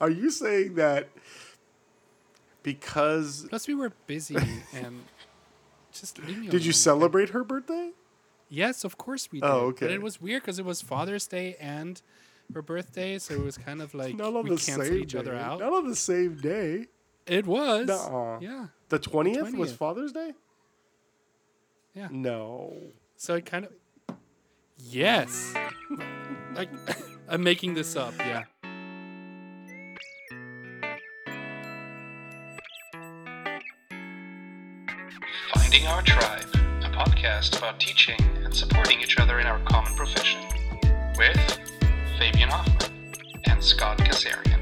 [0.00, 1.08] Are you saying that
[2.62, 4.36] because Plus, we were busy
[4.74, 5.04] and
[5.92, 7.92] just leave me did you celebrate her birthday?
[8.48, 9.52] Yes, of course we oh, did.
[9.52, 9.86] Oh, okay.
[9.86, 12.00] But it was weird because it was Father's Day and
[12.54, 15.12] her birthday, so it was kind of like Not on we the canceled same each
[15.12, 15.18] day.
[15.18, 15.60] other out.
[15.60, 16.86] Not on the same day.
[17.26, 17.88] It was.
[17.88, 18.38] Nuh-uh.
[18.40, 18.66] Yeah.
[18.88, 19.76] The twentieth was 20th.
[19.76, 20.32] Father's Day.
[21.94, 22.08] Yeah.
[22.10, 22.74] No.
[23.16, 23.72] So it kind of.
[24.78, 25.54] Yes.
[26.54, 26.68] like,
[27.28, 28.14] I'm making this up.
[28.18, 28.44] Yeah.
[35.66, 40.40] Finding Our Tribe, a podcast about teaching and supporting each other in our common profession.
[41.18, 41.58] With
[42.20, 43.12] Fabian Hoffman
[43.46, 44.60] and Scott Kazarian.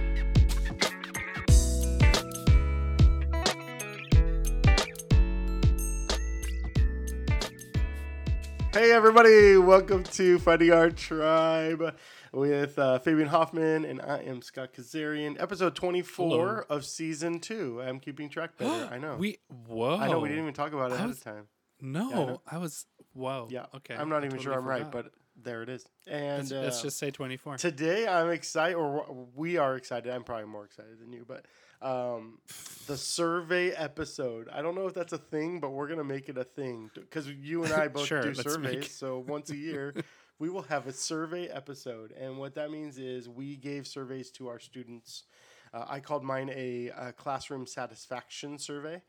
[8.72, 11.94] Hey everybody, welcome to Finding Our Tribe
[12.34, 15.40] with uh, Fabian Hoffman and I am Scott Kazarian.
[15.40, 16.76] Episode twenty-four Hello.
[16.76, 17.80] of season two.
[17.82, 18.88] I'm keeping track better.
[18.92, 19.16] I know.
[19.16, 19.38] We.
[19.66, 19.96] Whoa.
[19.96, 21.46] I know we didn't even talk about it ahead was- of time.
[21.80, 22.56] No, Yeah, I.
[22.56, 22.86] I was.
[23.12, 23.48] Whoa.
[23.50, 23.66] Yeah.
[23.76, 23.94] Okay.
[23.94, 25.84] I'm not I even totally sure I'm right, but there it is.
[26.06, 27.58] And let's, uh, let's just say 24.
[27.58, 30.12] Today I'm excited, or we are excited.
[30.12, 31.44] I'm probably more excited than you, but
[31.82, 32.38] um,
[32.86, 34.48] the survey episode.
[34.52, 37.28] I don't know if that's a thing, but we're gonna make it a thing because
[37.28, 38.90] you and I both Sure, do surveys.
[38.90, 39.94] So once a year,
[40.38, 44.48] we will have a survey episode, and what that means is we gave surveys to
[44.48, 45.24] our students.
[45.72, 49.02] Uh, I called mine a, uh classroom satisfaction survey.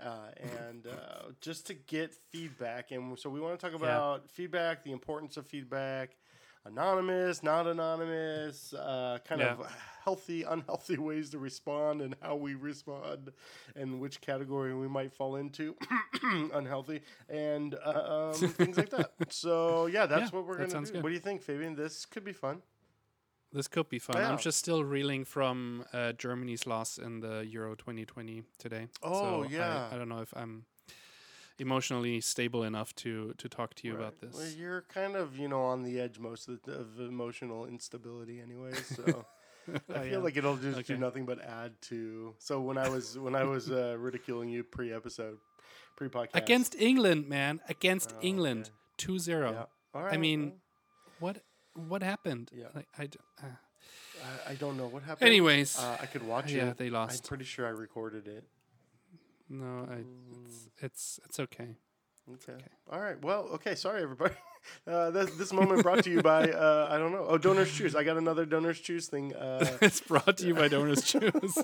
[0.00, 0.30] Uh,
[0.68, 4.92] and uh, just to get feedback, and so we want to talk about feedback, the
[4.92, 6.10] importance of feedback,
[6.68, 9.52] anonymous, not anonymous, uh, kind Yeah.
[9.52, 9.66] of
[10.04, 13.32] healthy, unhealthy ways to respond, and how we respond,
[13.74, 15.76] and which category we might fall into,
[16.52, 19.12] unhealthy, and uh, um, things like that.
[19.30, 20.92] So yeah, that's Yeah, what we're gonna do.
[20.92, 21.02] good.
[21.02, 21.74] What do you think, Fabian?
[21.74, 22.62] This could be fun.
[23.52, 24.16] This could be fun.
[24.16, 24.30] Yeah.
[24.30, 28.88] I'm just still reeling from uh, Germany's loss in the Euro 2020 today.
[29.02, 29.88] Oh, so yeah.
[29.90, 30.66] I, I don't know if I'm
[31.58, 34.34] emotionally stable enough to to talk to you about this.
[34.34, 38.40] Well, you're kind of, you know, on the edge most of, the, of emotional instability,
[38.40, 38.72] anyway.
[38.96, 39.24] So
[39.94, 40.18] I feel yeah.
[40.18, 42.34] like it'll just do nothing but add to.
[42.38, 45.38] So when I was when I was uh, ridiculing you pre-episode,
[45.96, 47.60] pre-podcast Against England, man.
[47.68, 48.64] Against Oh, England.
[48.66, 48.72] okay.
[48.98, 49.50] 2 0.
[49.52, 50.00] yeah.
[50.00, 50.52] Right, mean,
[51.20, 51.42] What
[51.74, 52.50] what happened?
[52.54, 52.66] Yeah.
[52.74, 53.04] Like, I
[53.42, 53.46] uh,
[54.46, 55.28] I, I don't know what happened.
[55.28, 56.78] anyways, uh, I could watch yeah, it.
[56.78, 57.24] they lost.
[57.24, 58.44] I'm pretty sure I recorded it.
[59.48, 60.44] No, I, Mm.
[60.44, 61.76] it's, it's it's okay.
[62.34, 62.62] Okay.
[62.90, 63.20] All right.
[63.22, 63.74] Well, okay.
[63.74, 64.34] Sorry, everybody.
[64.86, 67.24] Uh, this, this moment brought to you by uh, I don't know.
[67.26, 67.94] Oh, donors choose.
[67.94, 69.34] I got another donors choose thing.
[69.34, 71.56] Uh, it's brought to you by Donors Choose.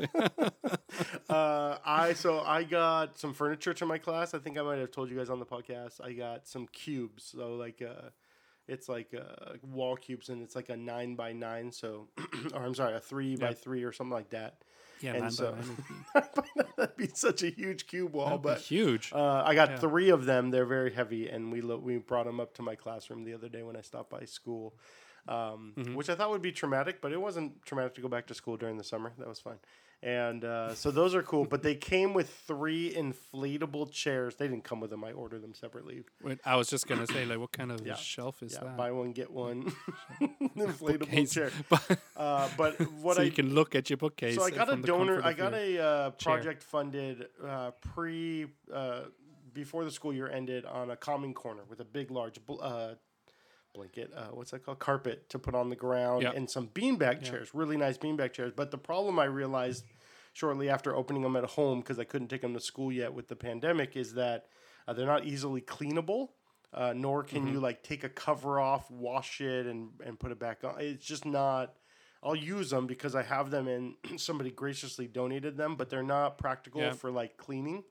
[1.28, 4.33] uh, I so I got some furniture to my class.
[4.33, 6.00] I think I might have told you guys on the podcast.
[6.03, 7.25] I got some cubes.
[7.25, 8.11] So like uh,
[8.69, 11.73] it's like uh, wall cubes, and it's like a nine by nine.
[11.73, 12.09] So,
[12.55, 14.62] or I'm sorry, a three by three or something like that.
[15.04, 15.59] Yeah, And nine so- by
[16.56, 18.59] nine That'd be such a huge cube wall, that'd but.
[18.60, 19.12] huge.
[19.12, 19.76] Uh, I got Yeah.
[19.78, 20.50] three of them.
[20.50, 23.48] They're very heavy, and we lo- we brought them up to my classroom the other
[23.48, 24.75] day when I stopped by school,
[25.28, 25.94] um, Mm-hmm.
[25.94, 28.56] which I thought would be traumatic, but it wasn't traumatic to go back to school
[28.56, 29.12] during the summer.
[29.19, 29.59] That was fine,
[30.04, 31.47] and uh, so those are cool.
[31.47, 34.37] But they came with three inflatable chairs.
[34.37, 35.03] They didn't come with them.
[35.03, 36.03] I ordered them separately.
[36.22, 37.94] Wait, I was just gonna say, like, what kind of Yeah.
[37.94, 38.76] shelf is yeah, that?
[38.76, 39.72] buy one get one
[40.56, 41.50] inflatable chair.
[41.70, 44.37] But- Uh, but what so I you can look at your bookcase.
[44.37, 45.20] so I got a donor.
[45.25, 49.00] I got a uh, project funded uh, pre uh,
[49.53, 52.94] before the school year ended on a calming corner with a big, large uh,
[53.75, 54.12] blanket.
[54.17, 54.79] Uh, what's that called?
[54.79, 56.35] Carpet to put on the ground Yep.
[56.37, 57.51] and some beanbag chairs.
[57.55, 58.53] Really nice beanbag chairs.
[58.55, 59.85] But the problem I realized
[60.33, 63.29] shortly after opening them at home because I couldn't take them to school yet with
[63.29, 64.47] the pandemic is that
[64.89, 66.29] uh, they're not easily cleanable.
[66.73, 67.53] Uh, nor can Mm-hmm.
[67.53, 70.75] you like take a cover off, wash it, and and put it back on.
[70.81, 71.75] It's just not.
[72.21, 76.37] I'll use them because I have them and somebody graciously donated them, but they're not
[76.37, 76.93] practical Yeah.
[76.95, 77.85] for like cleaning.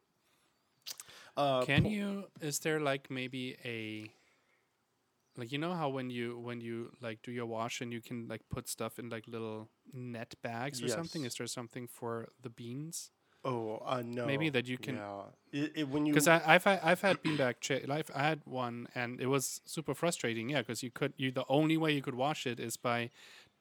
[1.37, 2.25] Uh, Can you?
[2.41, 4.11] Is there like maybe a
[5.37, 8.27] like you know how when you when you like do your wash and you can
[8.27, 11.25] like put stuff in like little net bags or something?
[11.25, 13.11] Is there something for the beans?
[13.45, 14.25] oh, uh, no.
[14.25, 15.23] Maybe that you can- Yeah.
[15.51, 17.81] It, it, when you Because I've had, I've had beanbag chair.
[17.89, 20.49] I've I had one and it was super frustrating.
[20.49, 23.11] Yeah, because you could you the only way you could wash it is by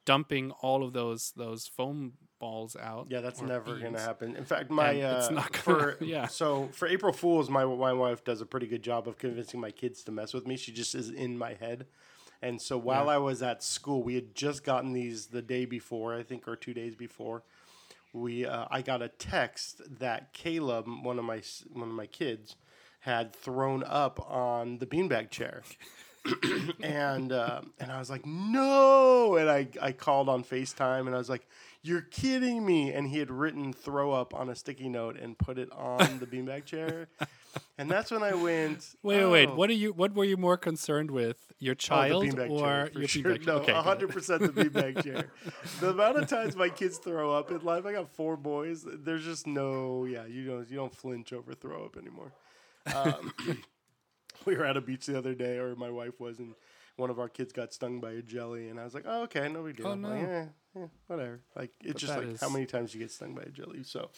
[0.05, 3.07] dumping all of those those foam balls out.
[3.09, 4.35] Yeah, that's never gonna happen.
[4.35, 6.27] In fact, my And it's uh, not gonna- yeah.
[6.27, 9.71] So for April Fools, my my wife does a pretty good job of convincing my
[9.71, 10.57] kids to mess with me.
[10.57, 11.87] She just is in my head.
[12.41, 16.13] And so while I was at school, we had just gotten these the day before,
[16.13, 17.43] I think, or two days before.
[18.11, 21.41] We uh, I got a text that Caleb, one of my
[21.71, 22.57] one of my kids,
[22.99, 25.63] had thrown up on the beanbag chair.
[26.81, 29.35] and uh, and I was like, no.
[29.35, 31.45] And I, I called on FaceTime and I was like,
[31.81, 32.93] You're kidding me.
[32.93, 36.25] And he had written throw up on a sticky note and put it on the
[36.25, 37.07] beanbag chair.
[37.77, 38.95] And that's when I went.
[39.03, 39.49] Wait, wait, wait.
[39.49, 39.91] "Oh." What are you?
[39.93, 41.37] What were you more concerned with?
[41.59, 43.23] Your Oh, child the beanbag or chair, your sure.
[43.23, 43.45] beanbag?
[43.45, 45.31] No, okay, hundred percent the beanbag chair.
[45.79, 48.85] The amount of times my kids throw up in life, I got four boys.
[48.87, 52.31] There's just no, yeah, you don't, you don't flinch over throw up anymore.
[52.95, 53.33] Um,
[54.45, 56.53] we were at a beach the other day, or my wife was, and
[56.97, 59.47] one of our kids got stung by a jelly, and I was like, oh, okay,
[59.49, 59.87] no big deal.
[59.87, 60.29] Oh, I'm like, no.
[60.29, 60.45] eh,
[60.81, 61.41] eh, whatever.
[61.55, 63.83] Like it's But just like how many times you get stung by a jelly.
[63.83, 64.09] So,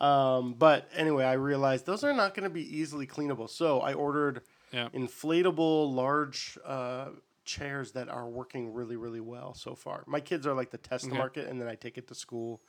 [0.00, 3.48] um, but anyway, I realized those are not going to be easily cleanable.
[3.48, 4.42] So I ordered
[4.72, 4.88] Yeah.
[4.94, 7.08] inflatable large uh,
[7.44, 10.04] chairs that are working really really well so far.
[10.06, 11.16] My kids are like the test Okay.
[11.16, 12.60] market, and then I take it to school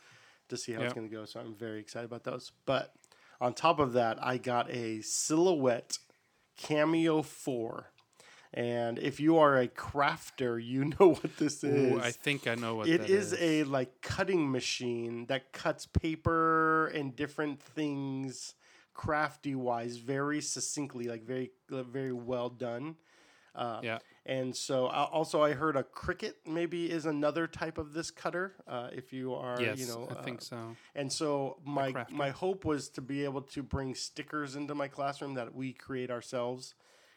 [0.47, 1.25] to see how it's going to go.
[1.25, 2.51] So I'm very excited about those.
[2.65, 2.93] But
[3.41, 5.97] on top of that, I got a Silhouette
[6.59, 7.91] Cameo Four.
[8.53, 11.93] And if you are a crafter, you know what this is.
[11.93, 15.85] Ooh, I think I know what It that is a like cutting machine that cuts
[15.85, 18.55] paper and different things
[18.93, 22.97] crafty wise very succinctly like very very well done
[23.55, 23.99] uh, Yeah.
[24.29, 28.89] And so also i heard a Cricut maybe is another type of this cutter uh,
[28.93, 30.57] if you are Yes, you know I think uh, so.
[30.95, 35.33] and so my my hope was to be able to bring stickers into my classroom
[35.35, 36.75] that we create ourselves,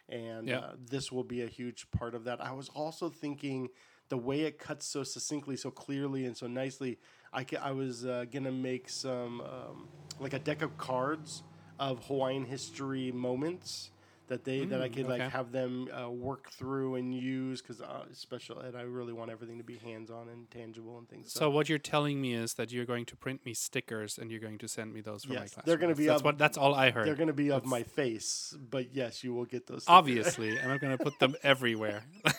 [0.08, 2.42] and uh, this will be a huge part of that.
[2.44, 3.68] I was also thinking
[4.08, 6.98] the way it cuts so succinctly, so clearly, and so nicely.
[7.32, 9.88] I ca- I was uh, gonna make some um,
[10.20, 11.42] like a deck of cards
[11.78, 13.90] of Hawaiian history moments
[14.32, 15.18] that they that I Mm, could okay.
[15.24, 19.30] like have them uh, work through and use because uh, special ed I really want
[19.30, 21.32] everything to be hands on and tangible and things.
[21.32, 24.40] So what you're telling me is that you're going to print me stickers and you're
[24.40, 25.66] going to send me those for my Yes, class.
[25.66, 26.38] they're gonna be That's up- what.
[26.38, 27.06] That's all I heard.
[27.06, 29.82] They're going to be of my face, but yes, you will get those.
[29.82, 29.98] stickers.
[29.98, 32.04] Obviously, and I'm going to put them everywhere.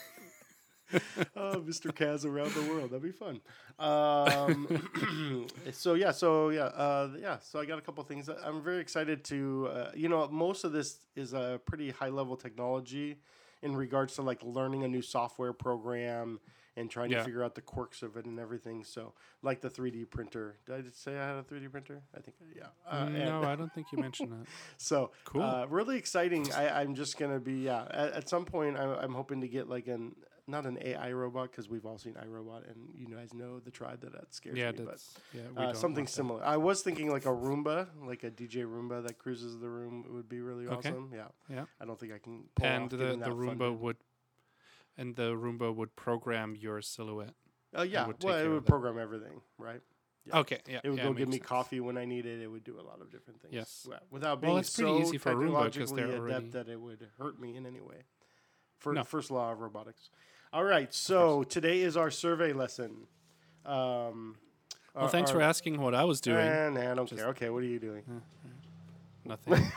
[1.35, 1.91] oh, Mr.
[1.91, 2.91] Kaz around the world.
[2.91, 3.39] That'd be fun.
[3.79, 7.37] Um, so yeah, so yeah, uh, yeah.
[7.39, 8.29] So I got a couple things.
[8.29, 9.69] I'm very excited to.
[9.71, 13.17] Uh, you know, most of this is a pretty high level technology
[13.61, 16.39] in regards to like learning a new software program
[16.75, 17.19] and trying Yeah.
[17.19, 18.83] to figure out the quirks of it and everything.
[18.83, 19.13] So
[19.43, 20.57] like the 3D printer.
[20.65, 22.01] Did I just say I had a 3D printer?
[22.17, 22.63] I think yeah.
[22.89, 24.47] Uh, and- no, I don't think you mentioned that.
[24.77, 25.43] So Cool.
[25.43, 26.51] uh, really exciting.
[26.51, 27.85] I, I'm just gonna be yeah.
[27.91, 30.15] At, at some point, I, I'm hoping to get like an
[30.47, 34.01] not an AI robot because we've all seen iRobot, and you guys know the tribe
[34.01, 34.77] that that scares Yeah, me.
[34.79, 35.41] But that's yeah.
[35.55, 36.13] Uh, something want that.
[36.13, 36.43] similar.
[36.43, 40.27] I was thinking like a Roomba, like a DJ Roomba that cruises the room would
[40.27, 40.89] be really Okay.
[40.89, 41.11] awesome.
[41.13, 41.27] Yeah.
[41.49, 41.65] Yeah.
[41.79, 42.43] I don't think I can.
[42.55, 43.79] Pull And off the the Roomba funded.
[43.79, 43.97] would,
[44.97, 47.35] and the Roomba would program your silhouette.
[47.75, 48.05] Oh yeah.
[48.07, 49.81] would take well, it would program everything, right?
[50.25, 50.39] Yeah.
[50.39, 50.79] Okay, yeah.
[50.83, 51.47] It would yeah, go give me sense.
[51.47, 52.43] coffee when I needed it.
[52.43, 53.53] It would do a lot of different things.
[53.53, 53.85] Yes.
[53.89, 55.39] Well, Without Well, being it's pretty so easy for Roomba
[55.71, 58.03] technologically they're adept that it would hurt me in any way.
[58.77, 59.03] For No.
[59.03, 60.09] first law of robotics.
[60.53, 60.93] All right.
[60.93, 63.07] So today is our survey lesson.
[63.65, 64.35] Um,
[64.93, 66.45] Well, thanks for asking what I was doing.
[66.45, 67.29] Eh, nah, I don't Just- care.
[67.29, 68.03] Okay, what are you doing?
[69.25, 69.71] Nothing.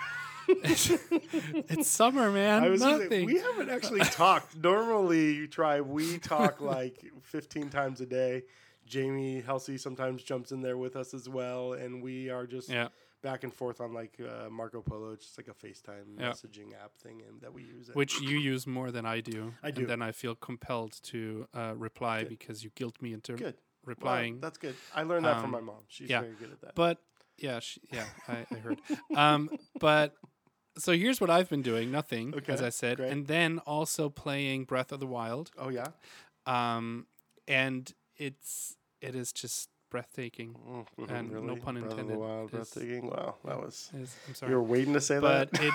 [0.49, 2.63] it's summer, man.
[2.63, 3.25] I was say, Nothing.
[3.25, 4.55] we haven't actually talked.
[4.57, 8.43] Normally, you try we talk like 15 times a day.
[8.85, 12.89] Jamie Halsey sometimes jumps in there with us as well, and we are just yeah.
[13.23, 16.31] Back and forth on like uh, Marco Polo, it's just like a FaceTime Yeah.
[16.31, 17.89] messaging app thing, and that we use.
[17.89, 17.97] It.
[17.97, 19.55] Which you use more than I do.
[19.63, 19.83] I do.
[19.83, 22.29] And then I feel compelled to uh, reply Good.
[22.31, 23.45] because you guilt me into good.
[23.55, 23.55] Well,
[23.85, 24.41] replying.
[24.41, 24.75] that's good.
[24.95, 25.83] I learned that from Um, my mom.
[25.89, 26.21] She's yeah.
[26.21, 26.75] very good at that.
[26.75, 26.99] but
[27.39, 28.81] yeah, she, yeah, I, I heard.
[29.15, 30.15] um, but
[30.79, 33.13] so here's what I've been doing: nothing, as I said, great.
[33.13, 35.51] and then also playing Breath of the Wild.
[35.59, 35.87] oh yeah.
[36.47, 37.07] Um,
[37.49, 40.55] and it's it is just breathtaking.
[40.99, 41.61] Mhm, And no really?
[41.61, 42.17] pun of the intended.
[42.19, 43.07] Wild, It's- breathtaking.
[43.11, 43.91] Wow, that was.
[43.95, 44.51] It's- I'm sorry.
[44.53, 45.63] You were waiting to say but that.
[45.63, 45.75] it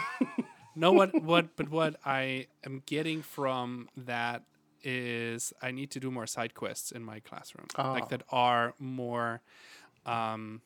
[0.75, 4.43] no what what but what I am getting from that
[4.83, 7.91] is I need to do more side quests in my classroom Ah.
[7.91, 9.41] like that are more
[10.05, 10.61] um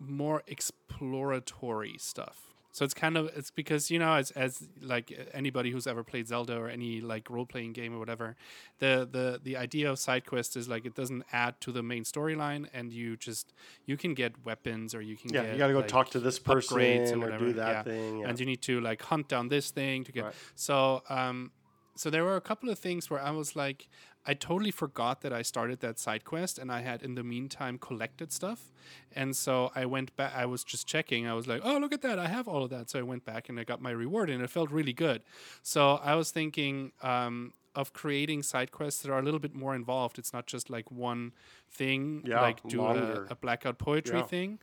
[0.00, 5.70] more exploratory stuff so it's kind of it's because you know as as like anybody
[5.70, 8.34] who's ever played Zelda or any like role playing game or whatever
[8.80, 12.02] the the the idea of side quest is like it doesn't add to the main
[12.02, 13.54] storyline and you just
[13.86, 16.10] you can get weapons or you can yeah, get you got to go like, talk
[16.10, 16.76] to this person
[17.14, 17.82] or, whatever, do that yeah.
[17.84, 18.18] thing.
[18.18, 18.28] Yeah.
[18.28, 20.34] and you need to like hunt down this thing to get Right.
[20.56, 21.52] so um
[21.94, 23.86] so there were a couple of things where i was like
[24.26, 27.78] i totally forgot that i started that side quest and i had in the meantime
[27.78, 28.70] collected stuff.
[29.14, 31.26] And so i went back i was just checking.
[31.26, 32.18] I was like oh look at that.
[32.18, 32.90] I have all of that.
[32.90, 35.22] So i went back and i got my reward and it felt really good.
[35.62, 39.74] So i was thinking um of creating side quests that are a little bit more
[39.74, 40.16] involved.
[40.16, 41.32] It's not just like one
[41.72, 44.22] thing Yeah, like do a, a blackout poetry Yeah.
[44.34, 44.58] thing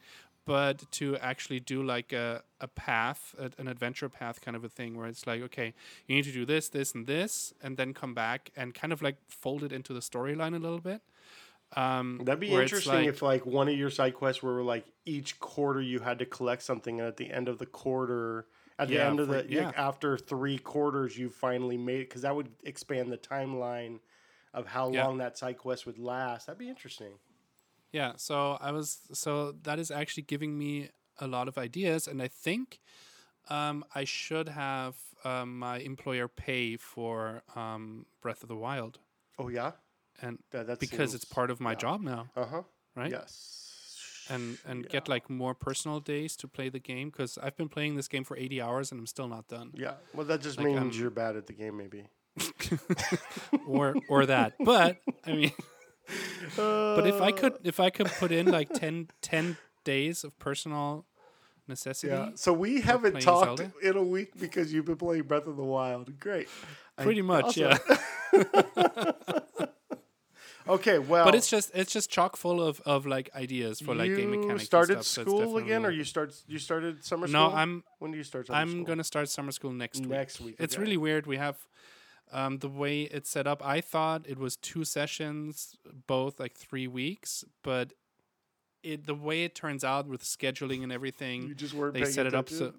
[0.45, 4.69] but to actually do like a, a path, a, an adventure path kind of a
[4.69, 5.74] thing where it's like, okay,
[6.07, 9.01] you need to do this, this, and this, and then come back and kind of
[9.01, 11.01] like fold it into the storyline a little bit.
[11.75, 15.39] Um, That'd be interesting like- if like one of your side quests were like each
[15.39, 19.00] quarter you had to collect something, and at the end of the quarter, at the
[19.00, 19.67] end of the yeah.
[19.67, 24.00] like, after three quarters, you finally made it because that would expand the timeline
[24.53, 25.05] of how Yeah.
[25.05, 26.48] long that side quest would last.
[26.48, 27.13] That'd be interesting.
[27.91, 32.21] Yeah, so I was so that is actually giving me a lot of ideas, and
[32.21, 32.79] I think
[33.50, 34.95] um, I should have
[35.25, 39.00] um, my employer pay for um, Breath of the Wild,
[39.38, 39.71] Oh yeah,
[40.21, 42.62] and that, that because it's part of my job now, Uh huh.
[42.95, 43.12] right?
[43.12, 43.67] Yes.
[44.29, 47.98] And and get like more personal days to play the game because I've been playing
[47.98, 49.95] this game for eighty hours and I'm still not done, Yeah.
[50.13, 52.05] Well, that just Like, means you're bad at the game, maybe.
[53.67, 54.53] or or that.
[54.63, 55.51] But I mean,
[56.55, 61.05] but if I could if I could put in like 10, 10 days of personal
[61.67, 62.29] necessity, Yeah.
[62.35, 63.71] So we haven't talked Zelda?
[63.81, 66.19] in a week because you've been playing Breath of the Wild.
[66.19, 66.47] Great.
[66.97, 67.77] I pretty much, also-
[68.33, 69.11] yeah.
[70.67, 70.99] Okay.
[70.99, 74.29] Well, but it's just it's just chock full of, of like ideas for like game
[74.31, 74.51] mechanics.
[74.51, 77.49] and started stuff, so school again, or you start you started summer no, school?
[77.49, 78.83] No, I'm When do you start summer I'm school?
[78.83, 80.09] gonna start summer school next week.
[80.09, 80.55] next week.
[80.59, 80.83] It's okay.
[80.83, 81.25] really weird.
[81.25, 81.57] We have
[82.31, 83.65] um, the way it's set up.
[83.65, 85.75] I thought it was two sessions,
[86.07, 87.93] both like three weeks, but
[88.83, 92.25] it the way it turns out with scheduling and everything, you just weren't they set
[92.25, 92.73] it up so.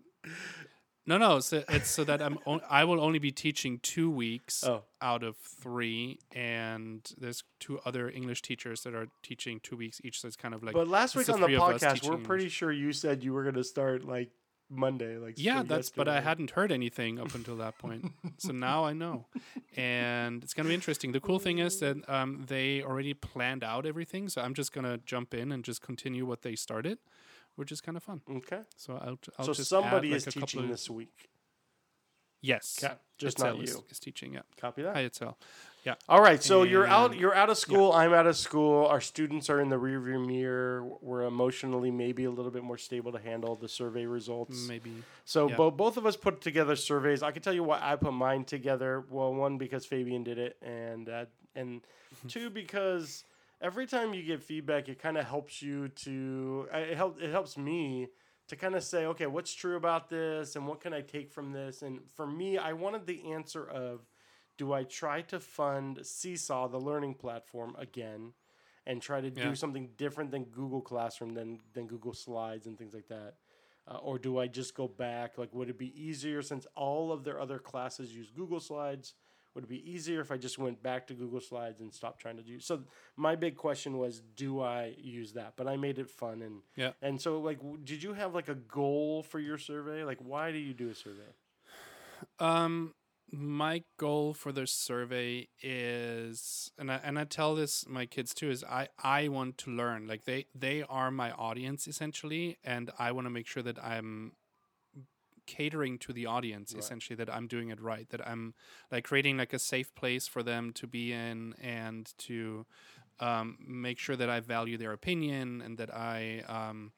[1.04, 1.40] No, no.
[1.40, 2.38] So it's so that I'm.
[2.46, 4.84] On, I will only be teaching two weeks Oh.
[5.00, 10.20] out of three, and there's two other English teachers that are teaching two weeks each.
[10.20, 10.74] So it's kind of like.
[10.74, 12.26] But last week on the three of us podcast, we're English.
[12.28, 14.30] pretty sure you said you were going to start like
[14.72, 15.18] Monday.
[15.18, 15.90] Like Yeah, that's.
[15.90, 19.26] But I hadn't heard anything up until that point, so now I know,
[19.76, 21.12] and it's gonna be interesting.
[21.12, 24.98] The cool thing is that um, they already planned out everything, so I'm just gonna
[24.98, 26.98] jump in and just continue what they started,
[27.56, 28.22] which is kind of fun.
[28.30, 28.60] Okay.
[28.76, 29.18] So I'll.
[29.38, 31.28] I'll so somebody like, is teaching of- this week.
[32.42, 32.94] Yes, Okay.
[33.18, 33.84] Just Itzel not is, you.
[33.88, 34.34] is teaching.
[34.34, 34.94] Yeah, Copy that.
[34.94, 35.36] hi Itzel.
[35.84, 35.94] Yeah.
[36.08, 37.16] All right, so you're out.
[37.16, 37.92] You're out of school.
[37.92, 38.86] I'm out of school.
[38.86, 40.84] Our students are in the rearview mirror.
[41.00, 44.68] We're emotionally maybe a little bit more stable to handle the survey results.
[44.68, 44.92] Maybe.
[45.24, 45.56] So yeah.
[45.56, 47.24] bo- both of us put together surveys.
[47.24, 49.04] I can tell you why I put mine together.
[49.10, 51.24] Well, one because Fabian did it, and uh,
[51.56, 51.80] and
[52.28, 53.24] two because
[53.60, 57.30] every time you get feedback, it kind of helps you to uh, it help it
[57.32, 58.06] helps me
[58.52, 61.52] to kind of say, okay, what's true about this, and what can I take from
[61.52, 61.80] this?
[61.80, 64.06] And for me, I wanted the answer of,
[64.58, 68.34] do I try to fund Seesaw, the learning platform, again?
[68.84, 69.44] And try to Yeah.
[69.44, 73.36] do something different than Google Classroom, than than Google Slides and things like that,
[73.88, 75.38] uh, or do I just go back?
[75.38, 79.14] Like, would it be easier since all of their other classes use Google Slides?
[79.54, 82.36] Would it be easier if I just went back to Google Slides and stopped trying
[82.36, 82.58] to do?
[82.60, 82.84] So
[83.16, 85.54] my big question was, do I use that?
[85.56, 86.92] But I made it fun and Yeah.
[87.02, 90.04] And so, like, w- did you have like a goal for your survey?
[90.04, 91.32] Like, why do you do a survey?
[92.38, 92.94] Um,
[93.30, 98.50] my goal for the survey is, and I and I tell this my kids too,
[98.50, 100.06] is I I want to learn.
[100.06, 104.32] Like they they are my audience essentially, and I want to make sure that I'm
[105.46, 106.80] catering to the audience Right.
[106.82, 108.54] essentially that i'm doing it right that i'm
[108.90, 112.66] like creating like a safe place for them to be in and to
[113.20, 116.92] um, make sure that i value their opinion and that i um,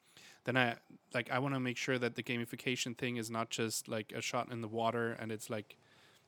[0.44, 0.76] then i
[1.12, 4.20] like i want to make sure that the gamification thing is not just like a
[4.20, 5.76] shot in the water and it's like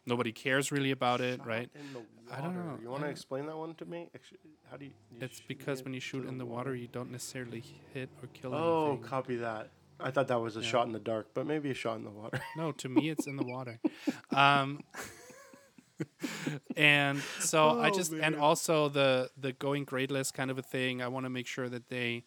[0.06, 1.70] nobody cares really about it Shot right
[2.28, 2.76] I don't know.
[2.82, 4.08] You want to explain that one to me?
[4.12, 4.90] Actually, how do you?
[5.12, 7.62] you it's because when you shoot in the water you don't necessarily
[7.94, 9.70] hit or kill Oh, anything copy that.
[10.00, 10.68] I thought that was a Yeah.
[10.68, 12.40] shot in the dark, but maybe a shot in the water.
[12.56, 13.80] No, to me it's in the water.
[14.32, 14.80] Um,
[16.76, 21.02] and so I Oh, just and also the the going gradeless kind of a thing.
[21.02, 22.24] I want to make sure that they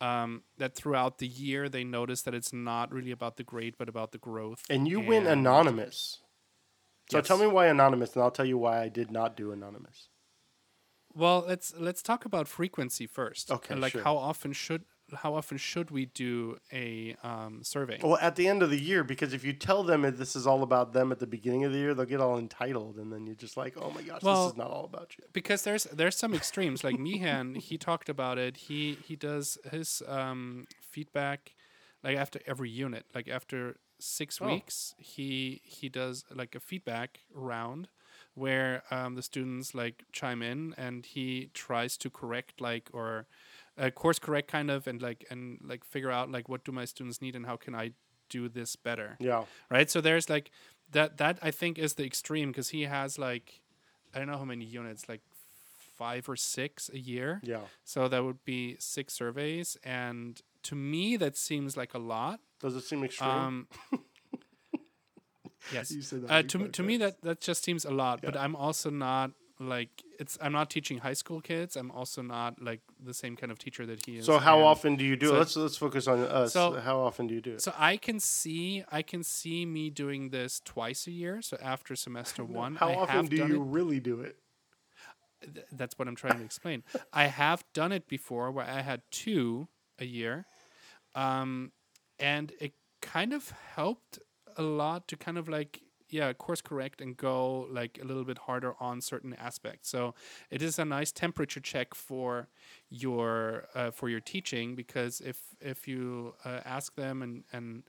[0.00, 3.88] um, that throughout the year they notice that it's not really about the grade but
[3.88, 4.62] about the growth.
[4.70, 6.20] And you went anonymous.
[7.10, 7.28] So Yes.
[7.28, 10.08] tell me why anonymous, and I'll tell you why I did not do anonymous.
[11.14, 13.50] Well, let's let's talk about frequency first.
[13.50, 14.02] Okay, and like sure.
[14.02, 18.00] how often should how often should we do a um, survey?
[18.02, 20.46] Well, at the end of the year, because if you tell them that this is
[20.46, 23.26] all about them at the beginning of the year, they'll get all entitled, and then
[23.26, 25.24] you're just like, oh my gosh, Well, this is not all about you.
[25.32, 30.02] because there's there's some extremes like Mihan he talked about it he he does his
[30.08, 31.52] um, feedback
[32.02, 34.46] like after every unit like after six Oh.
[34.46, 37.88] weeks he he does like a feedback round
[38.34, 43.26] where um, the students like chime in and he tries to correct like or
[43.78, 46.84] uh, course correct kind of and like and like figure out like what do my
[46.84, 47.92] students need and how can I
[48.28, 49.16] do this better?
[49.20, 49.44] Yeah.
[49.70, 49.90] right?
[49.90, 50.50] So there's like
[50.92, 53.60] that that i think is the extreme because he has like
[54.14, 55.22] i don't know how many units like
[55.96, 57.40] five or six a year.
[57.42, 57.60] Yeah.
[57.84, 62.40] so that would be six surveys and to me that seems like a lot.
[62.60, 63.30] Does it seem extreme?
[63.30, 63.68] um
[65.72, 65.90] yes.
[65.90, 68.56] You said that uh, to, to me that that just seems a lot but i'm
[68.56, 69.30] also not
[69.60, 71.76] like it's I'm not teaching high school kids.
[71.76, 74.26] I'm also not like the same kind of teacher that he is.
[74.26, 75.38] So how and- often do you do it?
[75.38, 76.52] Let's let's focus on us.
[76.52, 77.62] So- how often do you do it?
[77.62, 81.40] So I can see I can see me doing this twice a year.
[81.42, 83.66] So after semester one, how I often do you it.
[83.68, 84.36] really do it?
[85.54, 86.82] Th- That's what I'm trying to explain.
[87.12, 89.68] I have done it before where I had two
[90.00, 90.46] a year,
[91.14, 91.70] um,
[92.18, 94.18] and it kind of helped
[94.56, 95.80] a lot to kind of like
[96.18, 99.86] yeah course correct and go like a little bit harder on certain aspects.
[99.94, 100.00] So
[100.56, 102.30] it is a nice temperature check for
[103.04, 107.82] your uh, for your teaching because if if you uh, ask them and and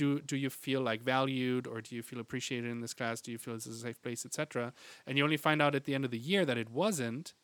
[0.00, 3.30] do do you feel like valued or do you feel appreciated in this class do
[3.34, 4.72] you feel this is a safe place etc
[5.06, 7.34] and you only find out at the end of the year that it wasn't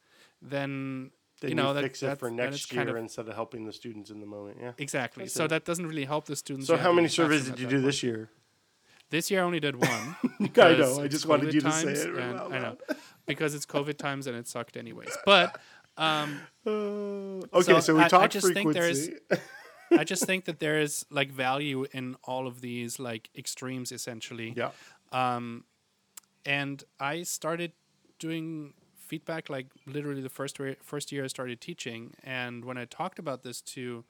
[0.41, 3.63] then, Then you know that, fix it for next year kind of- instead of helping
[3.67, 4.57] the students in the moment.
[4.61, 4.73] Yeah.
[4.79, 5.49] exactly That's so it.
[5.55, 7.87] that doesn't really help the students So how many surveys did you do point.
[7.89, 8.31] this year?
[9.13, 11.03] This year I only did one I because know.
[11.05, 12.13] I just wanted COVID you to say times it.
[12.15, 12.97] Right and- out I know loud.
[13.31, 15.49] because it's covid times and it sucked anyways but
[16.07, 16.29] um
[16.67, 16.71] Uh,
[17.61, 19.47] okay, so, So we I- I talked just think there's- frequency.
[20.03, 24.51] I just think that there is like value in all of these like extremes essentially
[24.63, 24.71] yeah.
[25.23, 25.65] um,
[26.47, 27.73] and I started
[28.19, 28.47] doing
[28.97, 33.19] feedback like literally the first year, first year I started teaching, and when I talked
[33.19, 34.05] about this to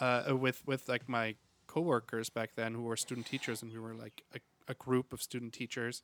[0.00, 1.36] uh, with with like my
[1.70, 5.22] coworkers back then who were student teachers, and we were like a, a group of
[5.22, 6.02] student teachers,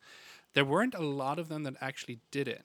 [0.54, 2.64] there weren't a lot of them that actually did it,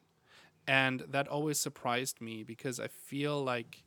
[0.68, 3.84] and that always surprised me because I feel like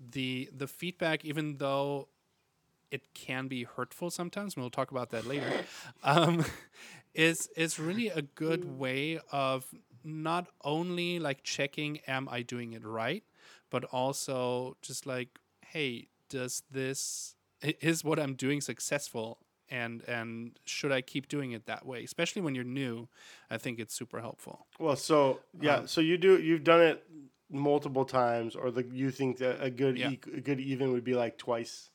[0.00, 2.08] the the feedback, even though
[2.90, 5.52] it can be hurtful sometimes, and we'll talk about that later,
[6.02, 6.44] um,
[7.14, 9.66] is is really a good way of
[10.02, 13.22] not only like checking am I doing it right,
[13.70, 19.38] but also just like, hey, does this is what I'm doing successful?
[19.70, 22.02] And and should I keep doing it that way?
[22.02, 23.08] Especially when you're new,
[23.50, 24.66] I think it's super helpful.
[24.78, 27.04] Well, so yeah, Um, so you do you've done it
[27.50, 30.10] multiple times, or the you think that a good Yeah.
[30.12, 31.90] e- a good even would be like twice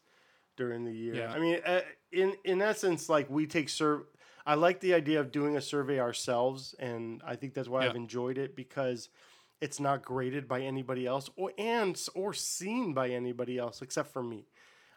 [0.56, 1.16] during the year.
[1.16, 1.34] Yeah.
[1.34, 4.06] I mean, uh, in in essence, like we take sur.
[4.46, 7.90] I like the idea of doing a survey ourselves, and I think that's why Yeah.
[7.90, 9.10] I've enjoyed it because
[9.62, 14.22] it's not graded by anybody else, or and or seen by anybody else except for
[14.22, 14.46] me.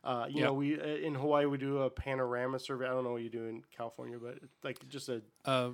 [0.07, 0.45] Uh, you Yeah.
[0.47, 2.87] know, we uh, in Hawaii we do a panorama survey.
[2.87, 5.71] I don't know what you do in California, but like just a Uh,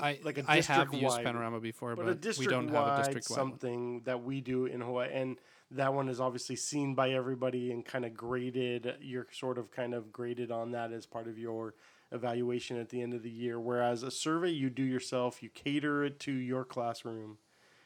[0.00, 2.68] I like a I have used district-wide- Panorama before, but, but, a district we don't
[2.68, 3.34] have a district wide.
[3.36, 5.38] something that we do in Hawaii, and
[5.70, 8.96] that one is obviously seen by everybody and kind of graded.
[9.00, 11.74] You're sort of kind of graded on that as part of your
[12.10, 13.60] evaluation at the end of the year.
[13.60, 17.38] Whereas a survey you do yourself, you cater it to your classroom.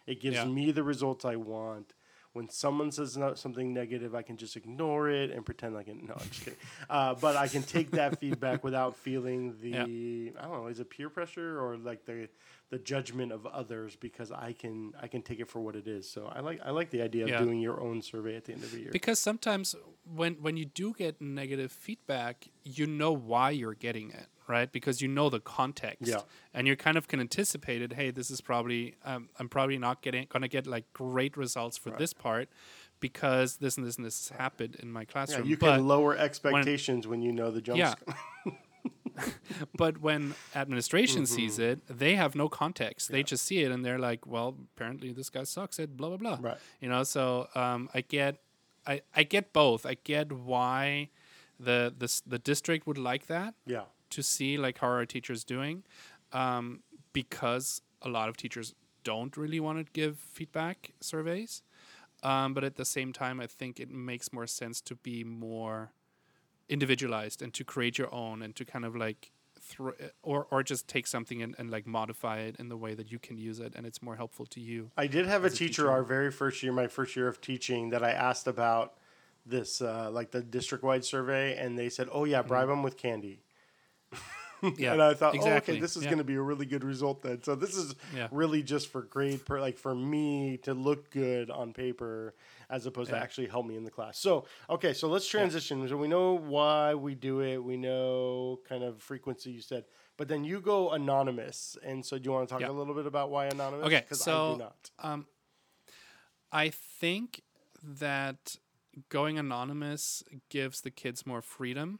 [0.06, 0.44] It gives Yeah.
[0.46, 1.94] me the results I want.
[2.32, 5.96] When someone says something negative, I can just ignore it and pretend like it.
[6.02, 6.58] No, I'm just kidding.
[6.88, 10.88] Uh, but I can take that feedback without feeling the I don't know, is it
[10.88, 12.28] peer pressure or like the
[12.70, 16.08] the judgment of others because I can I can take it for what it is.
[16.08, 18.62] So I like I like the idea of doing your own survey at the end
[18.62, 18.90] of the year.
[18.90, 24.28] Because sometimes when when you do get negative feedback, you know why you're getting it,
[24.48, 24.70] right?
[24.70, 26.20] Because you know the context, Yeah.
[26.54, 27.92] and you kind of can anticipate it.
[27.94, 31.90] Hey, this is probably um, I'm probably not getting gonna get like great results for
[31.90, 32.48] this part
[33.00, 35.48] because this and this and this has happened in my yeah, classroom.
[35.48, 37.78] you but can lower expectations when, you know the jump.
[37.78, 37.94] Yeah.
[39.76, 41.34] but when administration Mm-hmm.
[41.34, 43.10] sees it, they have no context.
[43.10, 46.16] They just see it and they're like, well, apparently this guy sucks at blah blah
[46.16, 46.38] blah.
[46.40, 46.58] Right.
[46.80, 48.38] You know, so um, I get,
[48.86, 49.84] I, I get both.
[49.86, 51.10] I get why
[51.60, 53.82] the the the district would like that Yeah.
[54.12, 55.82] To see like how our teachers doing,
[56.32, 56.80] um,
[57.12, 61.62] because a lot of teachers don't really want to give feedback surveys.
[62.22, 65.92] Um, but at the same time, I think it makes more sense to be more
[66.68, 70.88] individualized and to create your own and to kind of like throw or or just
[70.88, 73.72] take something and, and like modify it in the way that you can use it
[73.76, 74.90] and it's more helpful to you.
[74.96, 75.90] I did have a as a teacher, teacher.
[75.90, 78.94] our very first year, my first year of teaching, that I asked about
[79.44, 82.96] this, uh, like the district wide survey, and they said, "Oh yeah, bribe them with
[82.96, 83.41] candy."
[84.78, 85.54] Yeah, and I thought, exactly.
[85.54, 86.10] oh, okay, this is Yeah.
[86.10, 87.42] going to be a really good result then.
[87.42, 88.28] So this is Yeah.
[88.30, 92.36] really just for grade, per, like for me to look good on paper,
[92.70, 94.18] as opposed to actually help me in the class.
[94.20, 95.88] So okay, so let's transition.
[95.88, 97.58] So we know why we do it.
[97.58, 99.84] We know kind of frequency you said,
[100.16, 102.70] but then you go anonymous, and so do you want to talk Yeah.
[102.70, 103.86] a little bit about why anonymous?
[103.86, 104.90] Okay, because I so do not.
[105.00, 105.26] um,
[106.52, 107.42] I think
[107.82, 108.56] that
[109.08, 111.98] going anonymous gives the kids more freedom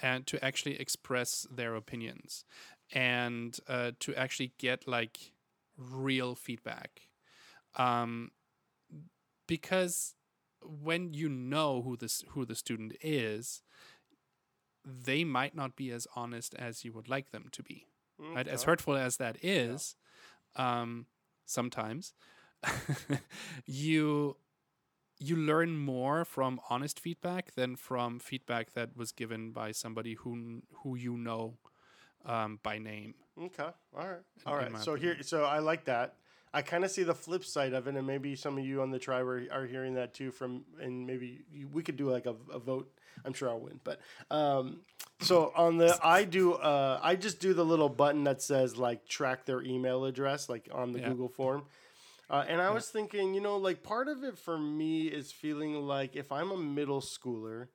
[0.00, 2.44] and to actually express their opinions
[2.92, 5.32] and uh, to actually get like
[5.76, 7.02] real feedback.
[7.76, 8.30] Um,
[9.46, 10.14] because
[10.62, 13.62] when you know who this who the student is,
[14.84, 17.86] they might not be as honest as you would like them to be.
[18.18, 18.46] Right?
[18.46, 19.96] As hurtful as that is,
[20.54, 21.06] um,
[21.44, 22.14] sometimes
[23.66, 24.36] you
[25.18, 30.62] you learn more from honest feedback than from feedback that was given by somebody who
[30.82, 31.54] who you know
[32.24, 33.14] um, by name.
[33.40, 33.62] Okay.
[33.96, 34.20] All right.
[34.46, 34.78] All right.
[34.78, 36.14] So here, so I like that.
[36.54, 38.90] I kind of see the flip side of it, and maybe some of you on
[38.90, 40.30] the tribe are, are hearing that too.
[40.30, 42.92] From and maybe you, we could do like a, a vote.
[43.24, 44.80] I'm sure I'll win, but um,
[45.20, 49.06] so on the I do uh, I just do the little button that says like
[49.06, 51.08] track their email address like on the Yeah.
[51.08, 51.64] Google form.
[52.32, 55.74] Uh, and I was thinking, you know, like part of it for me is feeling
[55.74, 57.68] like if I'm a middle schooler,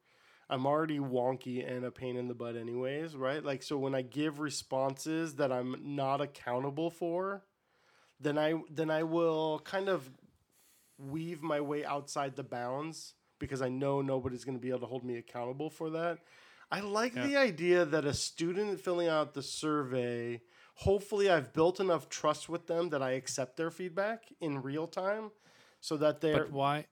[0.50, 3.43] I'm already wonky and a pain in the butt, anyways, right?
[3.43, 7.43] Like, so when I give responses that I'm not accountable for,
[8.20, 10.10] then I then I will kind of
[10.98, 14.86] weave my way outside the bounds because I know nobody's going to be able to
[14.88, 16.20] hold me accountable for that.
[16.72, 17.28] I like Yeah.
[17.28, 20.41] the idea that a student filling out the survey,
[20.78, 25.32] hopefully I've built enough trust with them that I accept their feedback in real time
[25.82, 26.86] so that they're But why?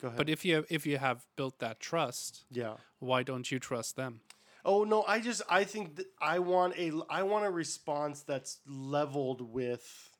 [0.00, 0.18] go ahead.
[0.18, 2.74] But if you if you have built that trust, yeah.
[2.98, 4.20] why don't you trust them?
[4.64, 8.60] Oh no, I just I think that I want a I want a response that's
[8.66, 10.10] leveled with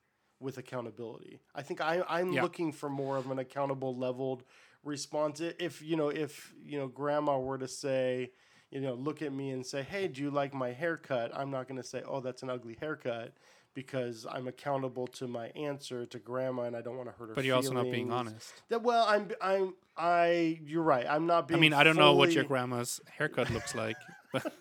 [0.41, 1.41] with accountability.
[1.55, 2.43] I think I I'm Yeah.
[2.43, 4.45] looking for more of an accountable leveled
[4.85, 5.41] response.
[5.41, 8.31] If you know if you know grandma were to say,
[8.77, 11.67] you know, look at me and say, "Hey, do you like my haircut?" I'm not
[11.67, 13.33] going to say, "Oh, that's an ugly haircut."
[13.73, 17.35] Because I'm accountable to my answer to grandma, and I don't want to hurt her.
[17.35, 18.53] But you're also not being honest.
[18.69, 20.59] That, well, I'm, I'm, I.
[20.63, 21.07] You're right.
[21.09, 21.59] I'm not being.
[21.59, 23.97] I mean, I don't know what your grandma's haircut looks like.
[24.33, 24.53] but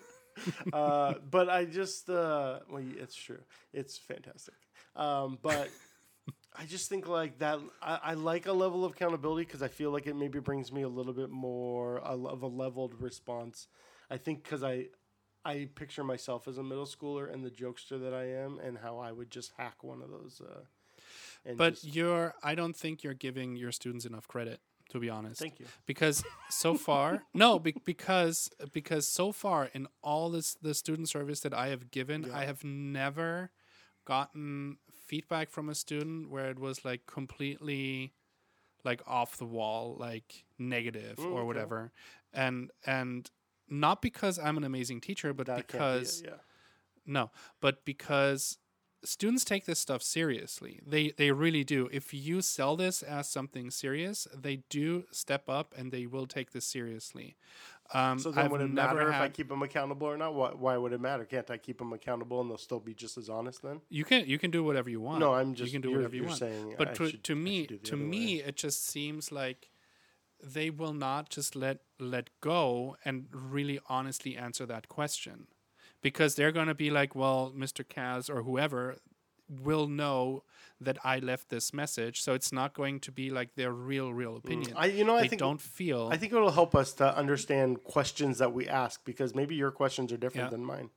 [0.72, 3.40] uh, but I just uh, well, it's true.
[3.74, 4.54] It's fantastic.
[4.94, 5.68] Um, but
[6.54, 7.58] I just think like that.
[7.82, 10.82] I, I like a level of accountability because I feel like it maybe brings me
[10.82, 13.68] a little bit more of a leveled response.
[14.10, 14.86] I think because I
[15.44, 18.98] I picture myself as a middle schooler and the jokester that I am, and how
[18.98, 20.40] I would just hack one of those.
[20.40, 20.60] Uh,
[21.44, 25.08] and but just- you're I don't think you're giving your students enough credit, to be
[25.08, 25.40] honest.
[25.40, 25.66] thank you.
[25.86, 31.40] because so far no be, because because so far in all this the student service
[31.40, 32.36] that i have given Yeah.
[32.38, 33.50] i have never
[34.04, 38.12] gotten feedback from a student where it was like completely
[38.84, 41.46] like off the wall like negative Mm, or okay.
[41.46, 41.92] whatever
[42.32, 43.30] and and
[43.68, 46.30] not because i'm an amazing teacher but That can't be it, because yeah.
[47.06, 48.58] no, but because
[49.04, 50.80] students take this stuff seriously.
[50.84, 51.88] They they really do.
[51.92, 56.50] If you sell this as something serious, they do step up and they will take
[56.50, 57.36] this seriously.
[57.94, 60.34] Um, So then, I've would it never matter if I keep them accountable or not?
[60.34, 61.24] Why, why would it matter?
[61.24, 63.80] Can't I keep them accountable and they'll still be just as honest then?
[63.90, 65.20] you can you can do whatever you want.
[65.20, 66.38] No, I'm just you can do whatever you want.
[66.38, 66.74] saying.
[66.76, 68.08] but I to, should- to me should do the to other way.
[68.10, 69.70] me it just seems like
[70.42, 75.46] they will not just let let go and really honestly answer that question
[76.02, 78.96] because they're going to be like well mr kaz or whoever
[79.48, 80.42] will know
[80.80, 84.36] that i left this message so it's not going to be like their real real
[84.36, 84.80] opinion Mm.
[84.80, 88.38] I, you know, I think don't feel I think it'll help us to understand questions
[88.38, 90.50] that we ask because maybe your questions are different Yeah.
[90.50, 90.90] than mine.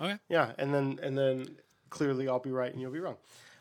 [0.00, 1.56] okay Yeah, and then and then
[1.90, 3.16] clearly I'll be right and you'll be wrong.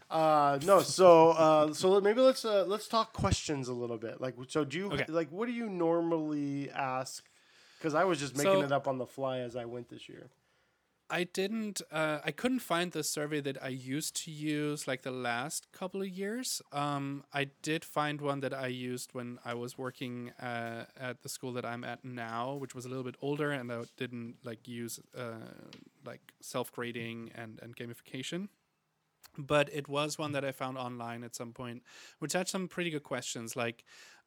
[0.09, 4.21] Uh, no, so uh, so maybe let's uh, let's talk questions a little bit.
[4.21, 5.05] Like, so do you Okay.
[5.09, 7.25] like what do you normally ask?
[7.77, 10.07] Because I was just making So- it up on the fly as I went this
[10.07, 10.29] year.
[11.09, 11.81] I didn't.
[11.89, 16.01] Uh, I couldn't find the survey that I used to use like the last couple
[16.01, 16.61] of years.
[16.73, 21.29] Um, I did find one that I used when I was working uh, at the
[21.29, 24.67] school that I'm at now, which was a little bit older, and I didn't like
[24.67, 25.35] use uh,
[26.05, 28.49] like self grading and and gamification.
[29.38, 31.84] But it was one that I found online at some point,
[32.19, 33.84] which had some pretty good questions like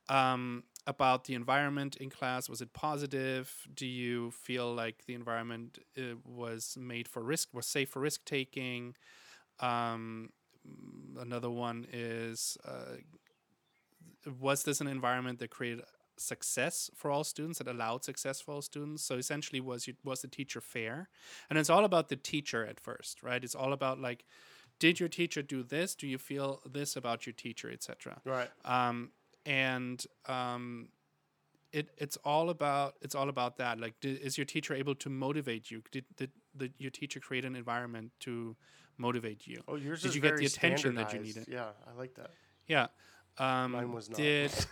[0.09, 2.49] um, about the environment in class.
[2.49, 3.53] Was it positive?
[3.75, 8.25] Do you feel like the environment uh, was made for risk, was safe for risk
[8.25, 8.95] taking?
[9.59, 10.31] Um,
[10.67, 12.97] mm, another one is uh,
[14.41, 15.85] was this an environment that created
[16.17, 20.21] success for all students that allowed success for all students so essentially was you, was
[20.21, 21.09] the teacher fair
[21.49, 24.27] and it's all about the teacher at first right it's all about like
[24.81, 28.51] did your teacher do this do you feel this about your teacher etc Right.
[28.65, 29.11] um,
[29.47, 30.89] and um,
[31.73, 33.79] it it's all about it's all about that.
[33.79, 35.83] Like, did, is your teacher able to motivate you?
[35.93, 38.57] Did, did, did your teacher create an environment to
[38.99, 39.63] motivate you?
[39.69, 41.47] Oh, yours Did is you get the attention that you needed?
[41.49, 42.31] Yeah, I like that.
[42.67, 42.89] Yeah.
[43.39, 44.17] Um, Mine was not.
[44.17, 44.53] Did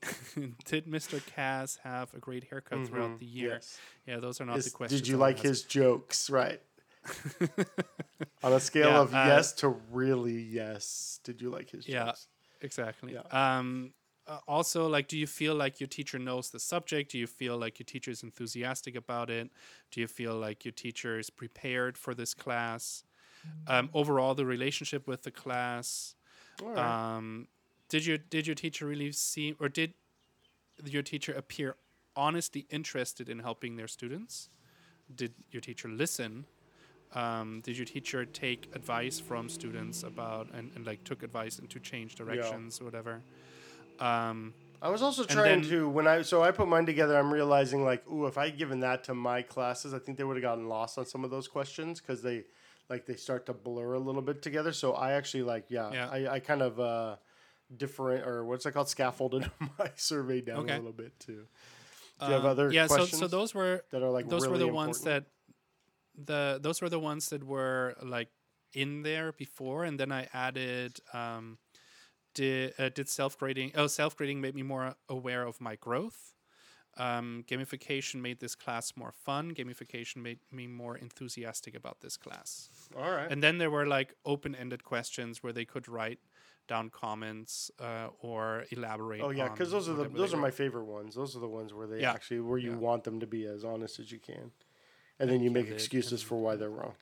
[0.64, 1.20] did Mr.
[1.36, 3.48] Kaz have a great haircut throughout the year?
[3.50, 3.54] Mm-hmm.
[3.56, 3.78] Yes.
[4.06, 5.00] Yeah, those are not Is- the questions.
[5.02, 6.30] did you like his jokes?
[6.30, 6.60] Right.
[8.42, 12.12] On a scale Yeah, of uh, yes to really yes, did you like his Yeah.
[12.12, 12.28] jokes?
[12.60, 13.14] Exactly.
[13.14, 13.22] Yeah.
[13.30, 13.94] Um,
[14.26, 17.10] uh, also, like, do you feel like your teacher knows the subject?
[17.12, 19.50] Do you feel like your teacher is enthusiastic about it?
[19.90, 23.04] Do you feel like your teacher is prepared for this class?
[23.66, 26.16] um, overall the relationship with the class.
[26.60, 26.96] Right.
[26.98, 27.48] Um,
[27.88, 29.94] did your did your teacher really seem, or did
[30.84, 31.76] your teacher appear
[32.16, 34.48] honestly interested in helping their students?
[35.14, 36.46] Did your teacher listen?
[37.12, 41.80] Um, did your teacher take advice from students about and, and like took advice into
[41.80, 43.22] change directions or whatever?
[43.98, 47.18] Um, I was also trying then- to when I so I put mine together.
[47.18, 50.24] I'm realizing like, ooh, if I would given that to my classes, I think they
[50.24, 52.44] would have gotten lost on some of those questions because they
[52.88, 54.72] like they start to blur a little bit together.
[54.72, 56.08] So I actually like, yeah, Yeah.
[56.10, 57.16] I, I kind of uh,
[57.76, 60.74] different or what's it called, scaffolded my survey down Okay.
[60.74, 61.46] a little bit too.
[62.20, 64.64] Do you have um, other yeah, so so those were that are like those really
[64.64, 65.24] were the ones that
[66.26, 68.28] the those were the ones that were like
[68.72, 71.58] in there before and then i added um
[72.34, 76.34] did uh, did self grading oh self grading made me more aware of my growth
[76.96, 82.68] um, gamification made this class more fun gamification made me more enthusiastic about this class
[82.96, 83.30] All right.
[83.30, 86.18] and then there were like open-ended questions where they could write
[86.68, 90.42] down comments uh, or elaborate Oh yeah, because those are the those are were.
[90.42, 91.14] my favorite ones.
[91.14, 92.12] Those are the ones where they Yeah.
[92.12, 92.76] actually where you Yeah.
[92.76, 94.52] want them to be as honest as you can,
[95.20, 96.94] and then you make excuses for why they're wrong.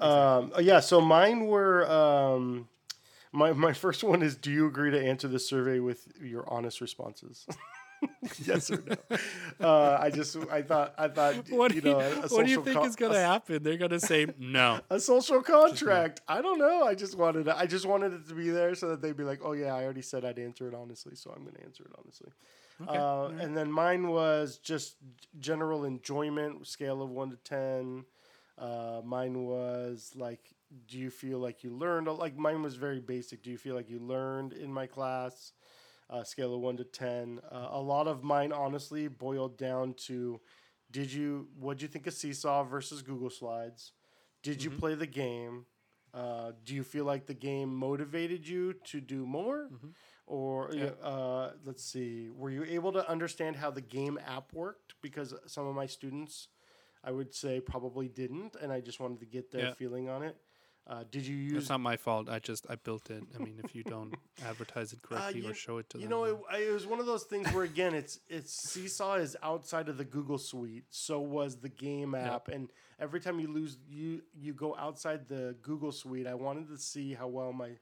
[0.00, 2.68] Um, oh, yeah, so mine were um,
[3.32, 6.80] my my first one is: Do you agree to answer the survey with your honest
[6.80, 7.46] responses?
[8.44, 8.96] yes or no?
[9.60, 12.44] Uh, I just I thought I thought what do you you, know a, a what
[12.44, 13.62] do you think co- is going to happen?
[13.62, 14.80] They're going to say no.
[14.90, 16.20] a social contract.
[16.26, 16.82] I don't know.
[16.82, 17.48] I just wanted.
[17.48, 19.84] I just wanted it to be there so that they'd be like, "Oh yeah, I
[19.84, 22.30] already said I'd answer it honestly, so I'm going to answer it honestly."
[22.82, 24.96] Okay, Uh, And then mine was just
[25.38, 28.04] general enjoyment, scale of one to ten.
[28.58, 30.54] Uh, mine was like,
[30.86, 32.08] do you feel like you learned?
[32.08, 33.42] Like mine was very basic.
[33.42, 35.52] Do you feel like you learned in my class?
[36.10, 37.40] Uh, scale of one to ten.
[37.50, 40.40] Uh, a lot of mine, honestly, boiled down to,
[40.90, 41.48] did you?
[41.58, 43.92] What would you think of Seesaw versus Google Slides?
[44.42, 45.66] Did you play the game?
[46.12, 49.70] Uh, do you feel like the game motivated you to do more?
[50.26, 50.86] Or Yeah.
[51.02, 54.94] uh, let's see, were you able to understand how the game app worked?
[55.02, 56.48] Because some of my students,
[57.02, 59.74] I would say, probably didn't, and I just wanted to get their Yeah.
[59.74, 60.36] feeling on it.
[60.86, 62.28] Uh, did you use It's not my fault.
[62.28, 63.22] I just I built it.
[63.34, 66.08] I mean, if you don't advertise it correctly you- or show it to Uh, you
[66.08, 69.14] them, know, then- it, it was one of those things where again, it's it's Seesaw
[69.14, 70.84] is outside of the Google Suite.
[70.90, 75.56] So was the game app, and every time you lose, you you go outside the
[75.62, 76.26] Google Suite.
[76.26, 77.78] I wanted to see how well my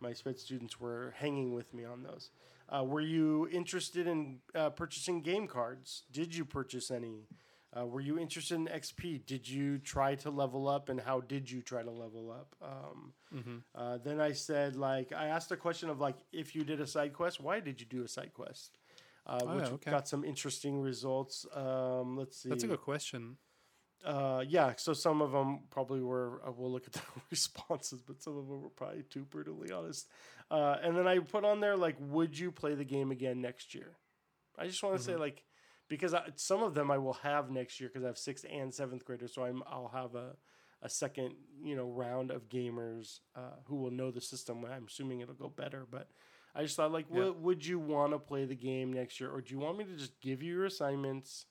[0.00, 2.30] my sped students were hanging with me on those.
[2.68, 6.04] Uh, were you interested in uh, purchasing game cards?
[6.12, 7.26] Did you purchase any?
[7.76, 9.24] Uh, were you interested in XP?
[9.26, 12.54] Did you try to level up, and how did you try to level up?
[12.62, 13.58] Um, Mm-hmm.
[13.76, 16.86] uh, then I said, like, I asked a question of like, if you did a
[16.86, 18.76] side quest, why did you do a side quest?
[19.24, 19.90] Uh, Oh, which yeah, okay.
[19.92, 21.46] got some interesting results.
[21.54, 22.48] Um, let's see.
[22.48, 23.36] that's a good question.
[24.04, 26.40] Uh, yeah, so some of them probably were.
[26.46, 30.08] Uh, we'll look at the responses, but some of them were probably too brutally honest.
[30.50, 33.74] Uh, and then I put on there like, would you play the game again next
[33.74, 33.96] year?
[34.58, 35.44] I just want to say like,
[35.88, 38.72] because I, some of them I will have next year because I have sixth and
[38.72, 40.36] seventh graders, so I'm I'll have a
[40.82, 44.64] a second you know round of gamers uh, who will know the system.
[44.64, 46.08] I'm assuming it'll go better, but.
[46.52, 47.26] I just thought, like, Yeah.
[47.26, 49.84] would would you want to play the game next year, or do you want me
[49.84, 51.46] to just give you your assignments,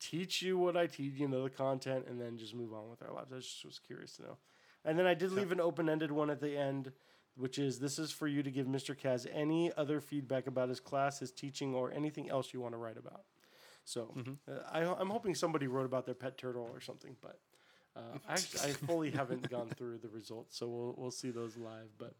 [0.00, 3.02] teach you what I teach, you know, the content, and then just move on with
[3.02, 3.32] our lives.
[3.32, 4.36] I just was curious to know.
[4.84, 6.92] And then I did leave an open ended one at the end,
[7.36, 8.96] which is this is for you to give Mr.
[8.96, 12.78] Kaz any other feedback about his class, his teaching, or anything else you want to
[12.78, 13.22] write about.
[13.84, 14.14] So
[14.48, 17.38] uh, I, I'm hoping somebody wrote about their pet turtle or something, but
[17.96, 21.56] uh, I, actually, I fully haven't gone through the results, so we'll, we'll see those
[21.56, 21.88] live.
[21.98, 22.14] But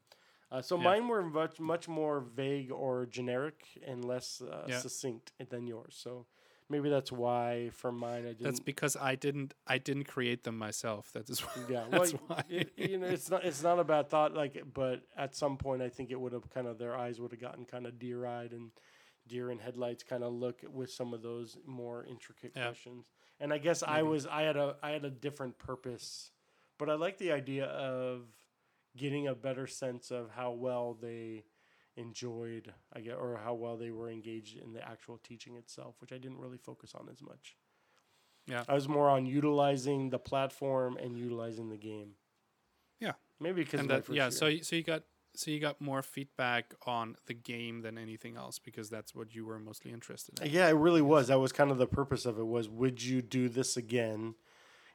[0.50, 0.84] uh, so Yeah.
[0.84, 4.78] mine were much much more vague or generic and less uh, Yeah.
[4.80, 5.94] succinct than yours.
[6.02, 6.26] So
[6.70, 8.42] maybe that's why for mine I didn't.
[8.44, 11.10] That's because I didn't I didn't create them myself.
[11.12, 11.52] That is why.
[11.68, 12.42] yeah, that's well, why.
[12.48, 14.34] it, you know, it's not it's not a bad thought.
[14.34, 17.32] Like, but at some point, I think it would have kind of their eyes would
[17.32, 18.70] have gotten kind of deer eyed and
[19.26, 22.66] deer in headlights kind of look with some of those more intricate Yeah.
[22.66, 23.10] questions.
[23.40, 26.32] And I guess I was I had a I had a different purpose,
[26.78, 28.22] but I like the idea of
[28.96, 31.44] getting a better sense of how well they
[31.98, 36.12] enjoyed I get or how well they were engaged in the actual teaching itself, which
[36.12, 37.56] I didn't really focus on as much.
[38.46, 38.64] Yeah.
[38.68, 42.12] I was more on utilizing the platform and utilizing the game.
[43.00, 43.12] Yeah.
[43.40, 44.30] Maybe because that yeah.
[44.30, 45.02] So so you got
[45.34, 49.44] so you got more feedback on the game than anything else because that's what you
[49.44, 50.50] were mostly interested in.
[50.50, 51.28] yeah, it really was.
[51.28, 52.46] That was kind of the purpose of it.
[52.46, 54.34] Was would you do this again?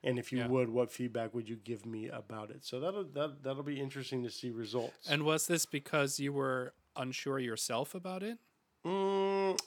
[0.06, 0.48] And if you Yeah.
[0.48, 2.66] would, what feedback would you give me about it?
[2.66, 5.08] So that'll that that'll be interesting to see results.
[5.08, 8.38] And was this because you were unsure yourself about it?
[8.86, 9.58] Mm,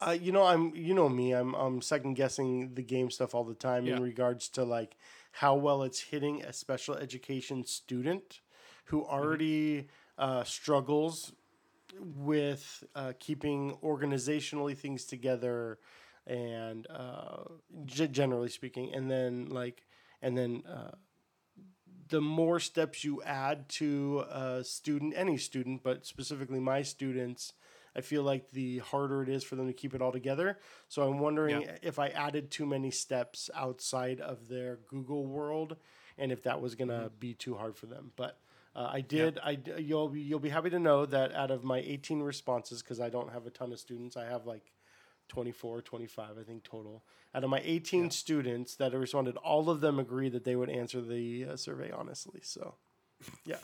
[0.00, 1.32] uh, you know, I'm you know me.
[1.32, 3.96] I'm I'm second guessing the game stuff all the time Yeah.
[3.96, 4.96] in regards to like
[5.32, 8.40] how well it's hitting a special education student
[8.86, 11.32] who already uh, struggles
[12.00, 15.78] with uh, keeping organizationally things together
[16.26, 17.42] and uh,
[17.84, 19.84] g- generally speaking and then like
[20.22, 20.90] and then uh,
[22.10, 27.52] the more steps you add to a student any student but specifically my students
[27.96, 31.02] i feel like the harder it is for them to keep it all together so
[31.02, 31.78] i'm wondering Yeah.
[31.82, 35.76] if i added too many steps outside of their google world
[36.18, 38.38] and if that was going to be too hard for them but
[38.76, 39.36] uh, I did.
[39.42, 42.80] I d- you'll be, you'll be happy to know that out of my 18 responses,
[42.82, 44.62] because I don't have a ton of students, I have like
[45.30, 47.02] 24, 25, I think total.
[47.34, 51.00] Out of my 18 students that responded, all of them agreed that they would answer
[51.00, 52.40] the uh, survey honestly.
[52.42, 52.74] So,
[53.46, 53.56] yeah,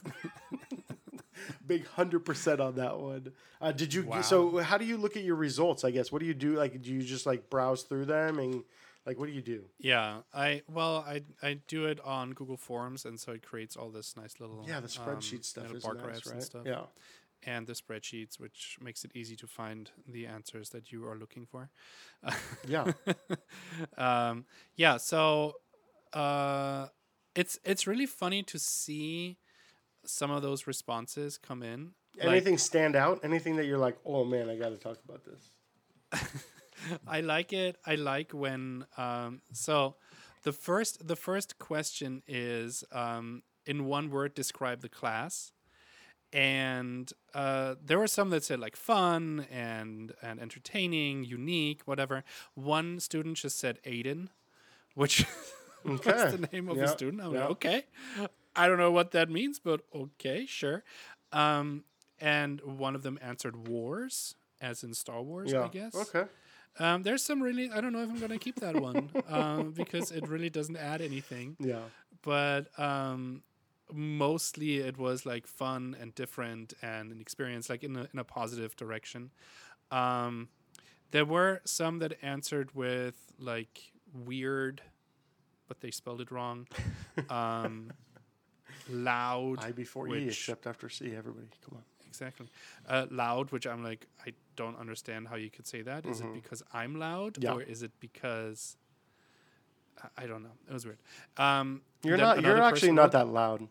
[1.67, 3.33] big hundred percent on that one.
[3.61, 4.05] Uh, did you?
[4.05, 4.23] Wow.
[4.23, 5.85] So, how do you look at your results?
[5.85, 6.11] I guess.
[6.11, 6.55] What do you do?
[6.55, 8.63] Like, do you just like browse through them and
[9.05, 9.65] like what do you do?
[9.79, 13.91] Yeah, I well, I I do it on Google Forms, and so it creates all
[13.91, 16.35] this nice little Yeah, the spreadsheet um, stuff is bar nice, graphs right?
[16.35, 16.63] and stuff.
[16.67, 16.83] Yeah.
[17.43, 21.47] And the spreadsheets, which makes it easy to find the answers that you are looking
[21.47, 21.71] for.
[22.67, 22.93] Yeah.
[23.99, 24.45] um,
[24.75, 25.55] yeah, so
[26.13, 26.89] uh,
[27.35, 29.39] it's it's really funny to see
[30.05, 31.93] some of those responses come in.
[32.19, 33.21] Like, Anything stand out?
[33.23, 36.23] Anything that you're like, oh man, I got to talk about this.
[37.07, 37.77] I like it.
[37.85, 39.97] I like when um, so
[40.43, 45.53] the first the first question is um, in one word describe the class.
[46.33, 52.25] And uh, there were some that said like fun and and entertaining, unique, whatever.
[52.55, 54.29] One student just said Aiden,
[54.95, 55.25] which
[55.89, 56.13] Okay.
[56.13, 57.23] was the name of Yeah, a student.
[57.23, 57.43] I'm yeah.
[57.43, 57.85] like, okay,
[58.57, 60.83] I don't know what that means, but okay, sure.
[61.33, 61.85] Um,
[62.21, 65.65] and one of them answered wars, as in Star Wars, Yeah.
[65.65, 65.95] I guess.
[65.95, 66.25] Okay.
[66.79, 70.11] Um, there's some really I don't know if I'm gonna keep that one um, because
[70.11, 71.57] it really doesn't add anything.
[71.61, 71.83] Yeah.
[72.23, 73.43] But um,
[73.93, 78.25] mostly it was like fun and different and an experience like in a in a
[78.25, 79.31] positive direction.
[79.91, 80.49] Um,
[81.13, 84.83] there were some that answered with like weird,
[85.69, 86.67] but they spelled it wrong.
[87.31, 87.91] Um,
[88.91, 89.65] loud.
[89.65, 91.15] I before E, which- except after C.
[91.17, 91.85] Everybody, come on.
[92.07, 92.47] Exactly.
[92.89, 96.07] Uh, loud, which I'm like, I don't understand how you could say that.
[96.07, 97.43] Is it because I'm loud, Mm-hmm.
[97.45, 97.53] Yeah.
[97.55, 98.77] or is it because
[100.03, 100.53] I- I don't know.
[100.69, 100.99] It was weird.
[101.37, 102.43] Um, You're not.
[102.43, 103.69] You're actually not that loud.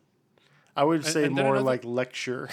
[0.76, 2.50] I would say and then more like lecture,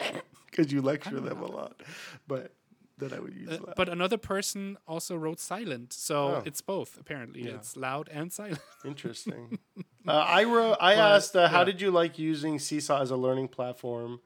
[0.50, 1.82] because you lecture them a lot.
[2.26, 2.52] But
[2.96, 3.76] then I would use Uh, that.
[3.76, 6.42] but another person also wrote silent, so Oh.
[6.44, 6.98] it's both.
[6.98, 7.54] Apparently, Yeah.
[7.56, 8.60] it's loud and silent.
[8.84, 9.58] Interesting.
[10.06, 10.76] uh, I wrote.
[10.80, 11.64] I But, asked, uh, "How yeah.
[11.64, 14.20] did you like using Seesaw as a learning platform?"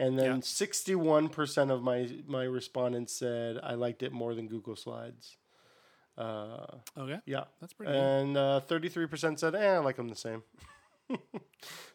[0.00, 0.40] And then Yeah.
[0.42, 5.36] sixty-one percent of my my respondents said I liked it more than Google Slides.
[6.16, 7.92] Uh, okay, yeah, that's pretty.
[7.92, 8.00] good.
[8.00, 10.42] and uh, thirty-three percent said, "Eh, I like them the same."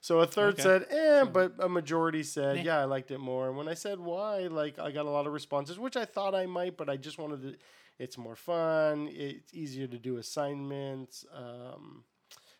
[0.01, 0.63] so a third Okay.
[0.63, 2.63] said, "Eh," but a majority said, Meh.
[2.63, 5.27] "Yeah, I liked it more." And when I said why, like I got a lot
[5.27, 7.55] of responses, which I thought I might, but I just wanted to.
[7.99, 9.07] It's more fun.
[9.11, 11.25] It's easier to do assignments.
[11.33, 12.03] Um,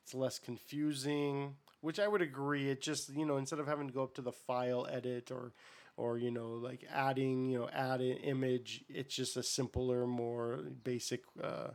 [0.04, 2.70] it's less confusing, which I would agree.
[2.70, 5.54] It just you know instead of having to go up to the file edit or
[5.98, 10.60] or you know like adding you know add an image, it's just a simpler, more
[10.84, 11.70] basic uh,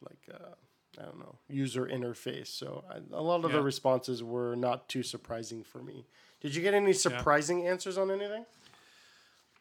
[0.00, 0.54] like uh,
[0.98, 2.48] I don't know user interface.
[2.48, 6.06] So I, a lot of the responses were not too surprising for me.
[6.40, 8.44] Did you get any surprising answers on anything?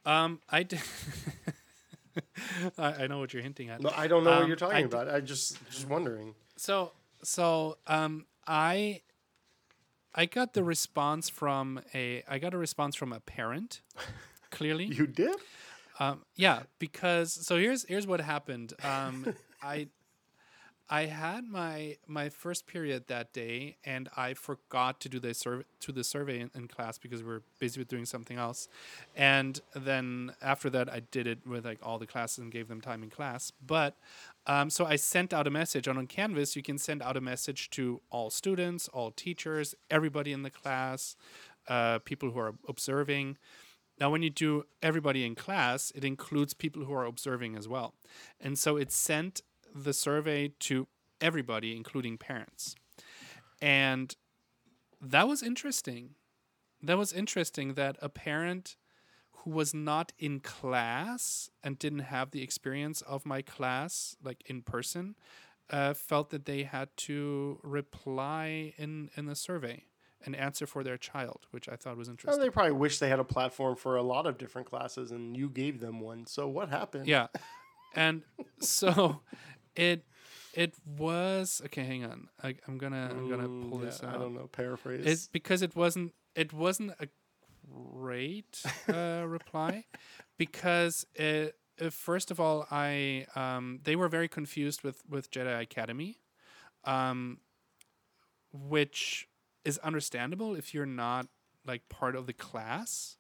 [0.06, 0.82] Um, I did.
[2.78, 3.82] I, I know what you're hinting at.
[3.82, 5.10] No, I don't know what Um, you're talking I about.
[5.10, 6.36] I just just wondering.
[6.58, 6.92] So
[7.24, 9.02] so um I
[10.14, 13.82] I got the response from a I got a response from a parent.
[14.52, 15.36] Clearly, You did?
[16.00, 18.74] um, yeah, because so here's here's what happened.
[18.84, 19.88] Um, I
[20.88, 25.64] I had my my first period that day, and I forgot to do the survey
[25.80, 28.68] to the survey in, in class because we were busy with doing something else.
[29.16, 32.82] And then after that, I did it with like all the classes and gave them
[32.82, 33.52] time in class.
[33.66, 33.98] But
[34.46, 37.22] um, so I sent out a message, and on Canvas, you can send out a
[37.22, 41.16] message to all students, all teachers, everybody in the class,
[41.68, 43.38] uh, people who are observing.
[44.00, 47.96] Now, when you do everybody in class, it includes people who are observing as well.
[48.40, 49.42] And so it sent
[49.76, 50.88] the survey to
[51.22, 52.76] everybody, including parents.
[53.62, 54.16] And
[55.02, 56.16] that was interesting.
[56.82, 58.78] That was interesting that a parent
[59.32, 64.62] who was not in class and didn't have the experience of my class, like in
[64.62, 65.16] person,
[65.70, 69.84] uh, felt that they had to reply in, in the survey
[70.26, 72.42] and answer for their child, which I thought was interesting.
[72.42, 75.50] they probably wish they had a platform for a lot of different classes, and you
[75.50, 76.26] gave them one.
[76.26, 77.08] So what happened?
[77.08, 77.28] Yeah.
[77.96, 78.24] And
[78.60, 79.22] so
[79.76, 80.04] it
[80.54, 81.84] It was okay.
[81.84, 84.48] Hang on, I, I'm gonna I'm gonna Mm, pull yeah, this I don't know.
[84.48, 85.06] Paraphrase.
[85.06, 87.08] It's because it wasn't it wasn't a
[87.94, 88.62] great
[88.92, 89.86] uh, reply
[90.38, 95.62] because it, uh, first of all I um, they were very confused with with Jedi
[95.62, 96.20] Academy,
[96.86, 97.40] um,
[98.52, 99.28] which
[99.64, 101.28] is understandable if you're not
[101.66, 103.18] like part of the class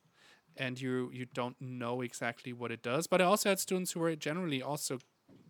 [0.58, 3.08] and you you don't know exactly what it does.
[3.08, 5.00] But I also had students who were generally also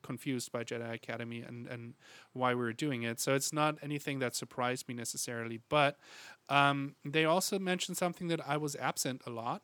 [0.05, 1.93] confused by Jedi Academy and, and
[2.33, 3.19] why we were doing it.
[3.19, 5.59] So it's not anything that surprised me necessarily.
[5.69, 5.97] But
[6.49, 9.61] um, they also mentioned something that I was absent a lot.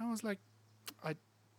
[0.00, 0.38] I was like,
[1.04, 1.14] I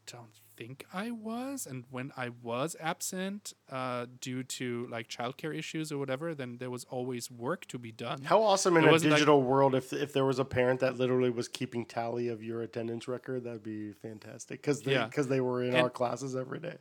[0.07, 1.65] don't think I was.
[1.69, 6.69] And when I was absent uh, due to like childcare issues or whatever, then there
[6.69, 8.23] was always work to be done.
[8.23, 10.79] How awesome in It a wasn't like- digital world if if there was a parent
[10.81, 15.05] that literally was keeping tally of your attendance record, that'd be fantastic because they Yeah.
[15.05, 16.77] because they were in And- our classes every day.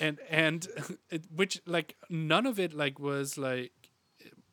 [0.00, 0.66] And and
[1.10, 3.72] it, which like none of it like was like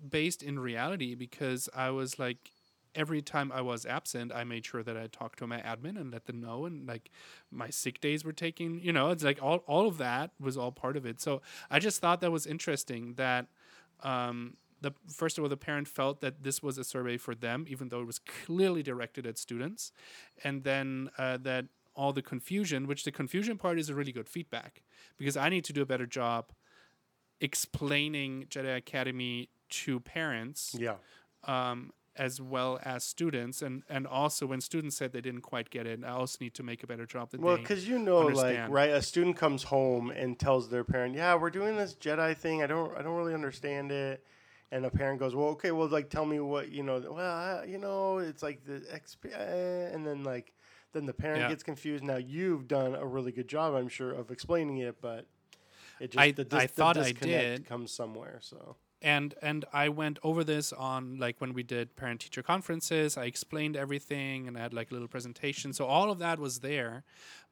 [0.09, 2.51] based in reality because I was like
[2.95, 6.11] every time I was absent, I made sure that I talked to my admin and
[6.11, 7.11] let them know, and like
[7.51, 8.79] my sick days were taken.
[8.79, 11.21] You know, it's like all all of that was all part of it.
[11.21, 13.47] So I just thought that was interesting that.
[14.01, 17.65] Um, the first of all, the parent felt that this was a survey for them,
[17.67, 19.91] even though it was clearly directed at students,
[20.43, 21.65] and then uh, that
[21.97, 24.83] all the confusion, which the confusion part is a really good feedback,
[25.17, 26.51] because I need to do a better job
[27.41, 30.95] explaining Jedi Academy to parents Yeah.
[31.43, 35.85] um, as well as students, and and also when students said they didn't quite get
[35.85, 37.29] it, I also need to make a better job.
[37.29, 41.13] That Well, because you know, like, right, a student comes home and tells their parent,
[41.15, 42.63] "Yeah, we're doing this Jedi thing.
[42.63, 44.25] I don't, I don't really understand it."
[44.71, 47.65] And a parent goes, "Well, okay, well, like, tell me what you know." Well, I,
[47.65, 50.53] you know, it's like the XP, uh, and then like,
[50.97, 51.49] then the parent Yeah.
[51.49, 52.03] gets confused.
[52.03, 55.25] Now you've done a really good job, I'm sure, of explaining it, but
[55.99, 57.65] it just I- the, I the thought I disconnect did.
[57.67, 58.39] comes somewhere.
[58.41, 63.15] So and and I went over this on like when we did parent teacher conferences.
[63.15, 65.71] I explained everything and I had like a little presentation.
[65.71, 67.03] So all of that was there,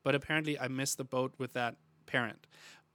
[0.03, 1.75] but apparently I missed the boat with that
[2.07, 2.47] parent.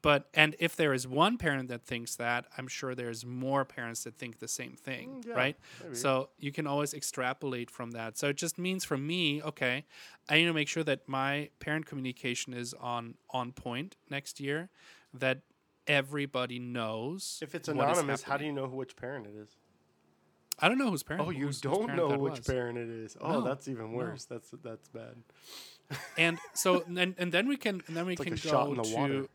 [0.02, 4.04] But and if there is one parent that thinks that, I'm sure there's more parents
[4.04, 5.56] that think the same thing, Mm, yeah, right?
[5.82, 5.94] maybe.
[5.94, 8.16] So you can always extrapolate from that.
[8.16, 9.84] So it just means for me, okay,
[10.28, 14.70] I need to make sure that my parent communication is on on point next year,
[15.12, 15.42] that
[15.86, 17.38] everybody knows.
[17.42, 19.50] if it's anonymous, how do you know which parent it is?
[20.62, 21.26] I don't know whose parent.
[21.26, 22.46] Oh, you whose- whose don't parent know which was.
[22.46, 23.16] parent it is.
[23.20, 23.96] Oh, No, that's even no.
[23.98, 24.24] worse.
[24.26, 25.16] That's that's bad.
[26.16, 28.50] And so, and, and then we can, and then we It's like can a go
[28.50, 28.96] shot in the to.
[28.96, 29.26] water.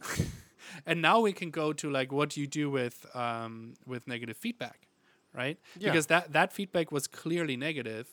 [0.86, 4.36] and now we can go to like what do you do with um, with negative
[4.36, 4.88] feedback,
[5.34, 5.58] right?
[5.78, 5.90] Yeah.
[5.90, 8.08] Because that that feedback was clearly negative,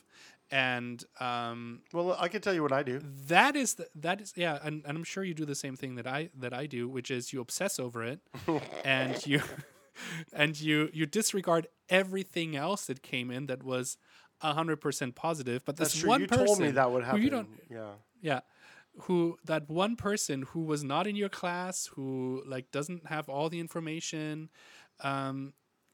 [0.51, 3.01] and um, Well, I can tell you what I do.
[3.27, 5.95] that is the, that is yeah, and, and I'm sure you do the same thing
[5.95, 8.19] that I that I do, which is you obsess over it,
[8.85, 9.41] and you
[10.33, 13.97] and you you disregard everything else that came in that was
[14.41, 15.63] hundred percent positive.
[15.65, 16.09] But this That's true.
[16.09, 17.21] one you person told me that would happen.
[17.21, 17.91] you don't yeah.
[18.21, 18.39] yeah
[19.01, 23.49] who that one person who was not in your class who like doesn't have all
[23.49, 24.49] the information
[25.01, 25.53] um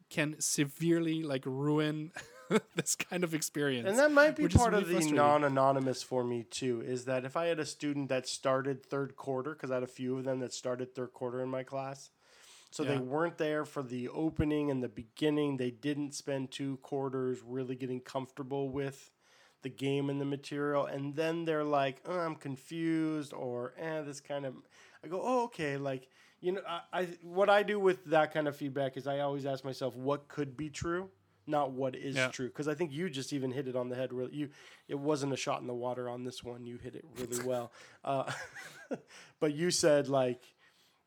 [0.09, 2.11] can severely like ruin
[2.75, 6.43] this kind of experience And that might be part really of the non-anonymous for me
[6.49, 6.81] too.
[6.81, 9.87] Is that if I had a student that started third quarter, because I had a
[9.87, 12.09] few of them that started third quarter in my class,
[12.71, 15.57] so they weren't there for the opening and the beginning.
[15.57, 19.11] They didn't spend two quarters really getting comfortable with
[19.61, 24.19] the game and the material, and then they're like, oh, "I'm confused," or "Eh, this
[24.21, 24.55] kind of."
[25.03, 26.07] I go, "Oh, okay." Like
[26.41, 29.45] you know, I, I what I do with that kind of feedback is I always
[29.45, 31.09] ask myself, "What could be true?"
[31.47, 32.27] Not what is Yeah.
[32.27, 34.13] true, because I think you just even hit it on the head.
[34.13, 34.49] Really, you
[34.87, 36.65] it wasn't a shot in the water on this one.
[36.65, 37.71] You hit it really well,
[38.03, 38.31] uh,
[39.39, 40.43] but you said like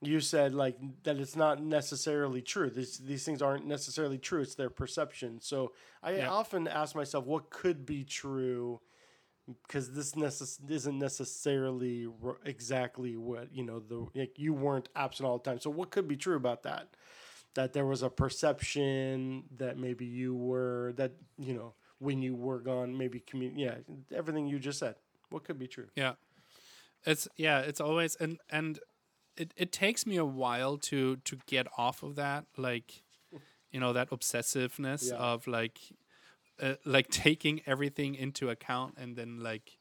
[0.03, 2.69] you said like that it's not necessarily true.
[2.71, 4.43] These these things aren't necessarily true.
[4.43, 5.41] It's their perception.
[5.41, 5.73] So
[6.03, 6.31] I Yeah.
[6.31, 8.81] often ask myself, what could be true?
[9.67, 13.81] Because this necess- isn't necessarily r- exactly what you know.
[13.81, 15.59] The like, you weren't absent all the time.
[15.61, 16.89] So what could be true about that?
[17.55, 22.61] That there was a perception that maybe you were that you know when you were
[22.61, 22.97] gone.
[22.97, 23.79] Maybe commun- Yeah,
[24.13, 24.97] everything you just said.
[25.31, 25.89] What could be true?
[25.97, 26.15] yeah
[27.05, 28.79] it's yeah it's always and and
[29.37, 33.03] it, it takes me a while to to get off of that like
[33.71, 35.17] you know that obsessiveness Yeah.
[35.17, 35.81] of like
[36.61, 39.79] uh, like taking everything into account and then like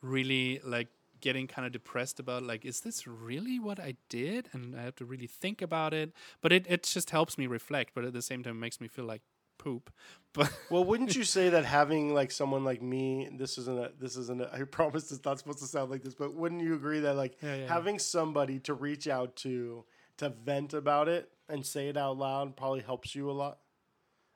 [0.00, 0.88] really like
[1.20, 4.96] getting kind of depressed about like is this really what i did and i have
[4.96, 8.22] to really think about it but it, it just helps me reflect but at the
[8.22, 9.22] same time makes me feel like
[9.62, 9.90] poop
[10.34, 14.16] but Well, wouldn't you say that having like someone like me, this isn't a, this
[14.16, 17.00] isn't a, I promise it's not supposed to sound like this, but wouldn't you agree
[17.00, 17.68] that like Yeah, yeah, yeah.
[17.76, 19.84] having somebody to reach out to,
[20.20, 23.58] to vent about it and say it out loud probably helps you a lot.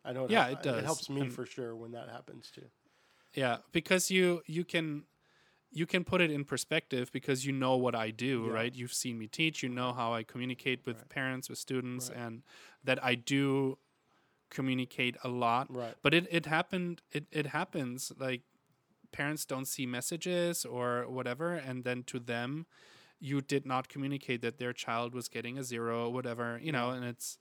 [0.04, 0.26] I know.
[0.28, 0.78] Yeah, hel- it does.
[0.78, 2.66] It helps me And- for sure when that happens too.
[3.34, 5.04] Yeah, because you you can
[5.72, 8.52] you can put it in perspective because you know what I do, Yeah.
[8.58, 8.74] right?
[8.74, 12.18] You've seen me teach, you know how I communicate with parents, with students, Right.
[12.24, 12.42] and
[12.84, 13.78] that I do
[14.56, 15.64] communicate a lot.
[15.68, 15.94] Right.
[16.02, 18.42] But it, it happened it, it happens like
[19.12, 22.66] parents don't see messages or whatever and then to them
[23.18, 26.90] you did not communicate that their child was getting a zero or whatever, you know,
[26.90, 27.38] and it's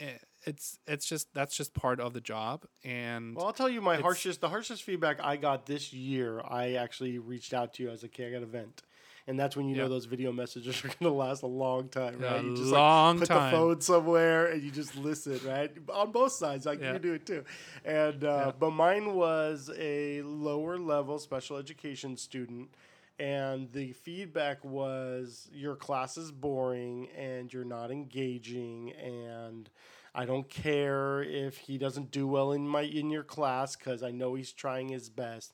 [0.00, 3.80] eh, it's it's just that's just part of the job and Well, I'll tell you
[3.80, 6.40] my harshest the harshest feedback I got this year.
[6.48, 8.82] I actually reached out to you as a okay, I got a vent.
[9.28, 9.84] And that's when you Yeah.
[9.84, 12.42] know those video messages are going to last a long time, right?
[12.42, 13.52] A you just long like put time.
[13.52, 15.70] the phone somewhere and you just listen, right?
[15.92, 16.94] On both sides, like Yeah.
[16.94, 17.44] you do it too.
[17.84, 18.52] And uh, Yeah.
[18.58, 22.70] but mine was a lower level special education student,
[23.18, 29.70] and the feedback was your class is boring and you're not engaging and.
[30.14, 34.10] I don't care if he doesn't do well in my in your class because I
[34.10, 35.52] know he's trying his best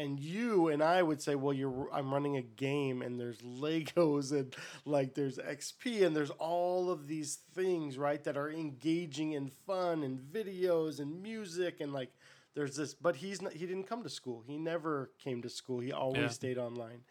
[0.00, 4.32] and you and I would say, well, you're I'm running a game and there's Legos
[4.32, 9.52] and like there's XP and there's all of these things, right, that are engaging and
[9.52, 12.12] fun and videos and music and like
[12.54, 14.42] there's this but he's not he didn't come to school.
[14.46, 15.80] He never came to school.
[15.80, 16.28] He always Yeah.
[16.28, 17.02] stayed online.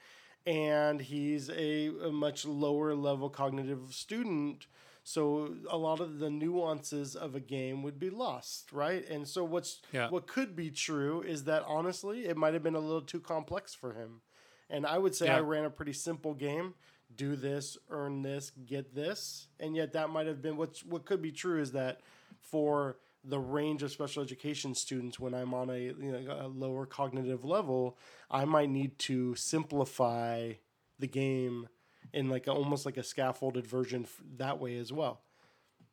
[0.45, 4.67] And he's a, a much lower level cognitive student.
[5.09, 9.03] So a lot of the nuances of a game would be lost, right?
[9.09, 10.07] And so what's Yeah.
[10.11, 13.73] what could be true is that honestly, it might have been a little too complex
[13.73, 14.21] for him.
[14.69, 16.75] And I would say I ran a pretty simple game.
[17.15, 19.47] Do this, earn this, get this.
[19.59, 22.01] And yet that might have been what's what could be true is that
[22.39, 26.85] for the range of special education students when I'm on a you know a lower
[26.85, 27.97] cognitive level,
[28.29, 30.53] I might need to simplify
[30.99, 31.67] the game
[32.13, 35.21] in like a, almost like a scaffolded version f- that way as well.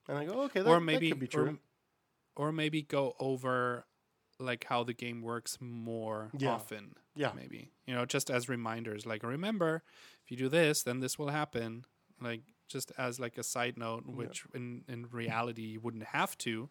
[0.09, 1.59] And I go, okay, that, or that maybe could be true.
[2.37, 3.85] Or, or maybe go over
[4.39, 6.51] like how the game works more Yeah.
[6.51, 6.95] often.
[7.15, 7.33] Yeah.
[7.35, 7.71] Maybe.
[7.87, 9.07] You know, just as reminders.
[9.07, 9.83] Like remember,
[10.25, 11.85] if you do this, then this will happen.
[12.21, 16.69] Like just as like a side note, which in, in reality you wouldn't have to.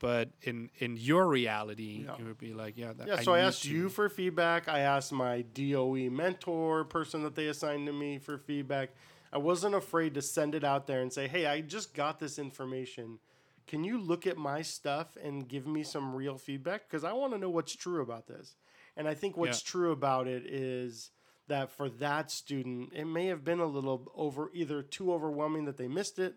[0.00, 2.16] But in in your reality, Yeah.
[2.18, 2.92] you would be like, yeah.
[2.92, 4.68] That, Yeah, so I, asked to- you for feedback.
[4.68, 8.90] I asked my DOE mentor person that they assigned to me for feedback.
[9.32, 12.38] I wasn't afraid to send it out there and say, "Hey, I just got this
[12.38, 13.18] information.
[13.66, 17.32] Can you look at my stuff and give me some real feedback because I want
[17.32, 18.54] to know what's true about this."
[18.96, 19.70] And I think what's Yeah.
[19.70, 21.10] true about it is
[21.48, 25.76] that for that student, it may have been a little over either too overwhelming that
[25.76, 26.36] they missed it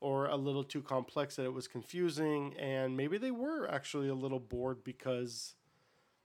[0.00, 4.14] or a little too complex that it was confusing and maybe they were actually a
[4.14, 5.54] little bored because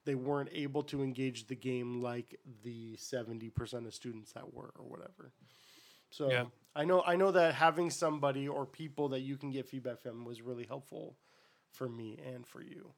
[0.05, 4.85] they weren't able to engage the game like the 70% of students that were or
[4.85, 5.31] whatever.
[6.09, 6.45] So Yeah.
[6.75, 10.25] I know I know that having somebody or people that you can get feedback from
[10.25, 11.17] was really helpful
[11.69, 12.93] for me and for you.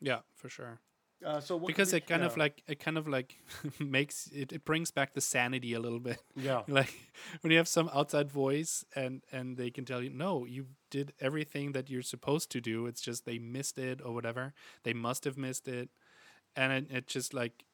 [0.00, 0.80] Yeah, for sure.
[1.24, 3.36] Uh, so what because it kind of like it kind of like
[3.78, 6.22] makes it, it brings back the sanity a little bit.
[6.36, 6.62] Yeah.
[6.66, 6.94] Like
[7.42, 11.12] when you have some outside voice and and they can tell you no you did
[11.20, 12.86] everything that you're supposed to do.
[12.86, 14.54] It's just they missed it or whatever.
[14.82, 15.90] They must have missed it.
[16.56, 17.64] And it, it just like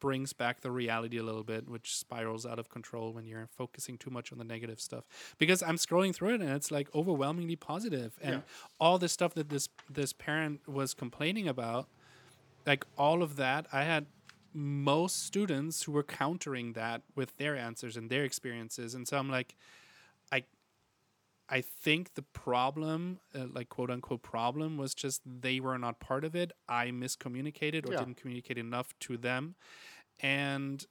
[0.00, 3.98] brings back the reality a little bit which spirals out of control when you're focusing
[3.98, 5.04] too much on the negative stuff.
[5.38, 8.18] Because i'm scrolling through it and it's like overwhelmingly positive.
[8.20, 8.40] And Yeah.
[8.78, 11.88] all the stuff that this this parent was complaining about
[12.70, 14.04] like all of that i had
[14.52, 18.94] most students who were countering that with their answers and their experiences.
[18.96, 19.54] And so i'm like
[20.32, 20.42] i
[21.48, 23.00] i think the problem
[23.34, 26.52] uh, like quote unquote problem was just they were not part of it.
[26.68, 28.00] I miscommunicated or Yeah.
[28.00, 29.54] didn't communicate enough to them.
[30.20, 30.84] And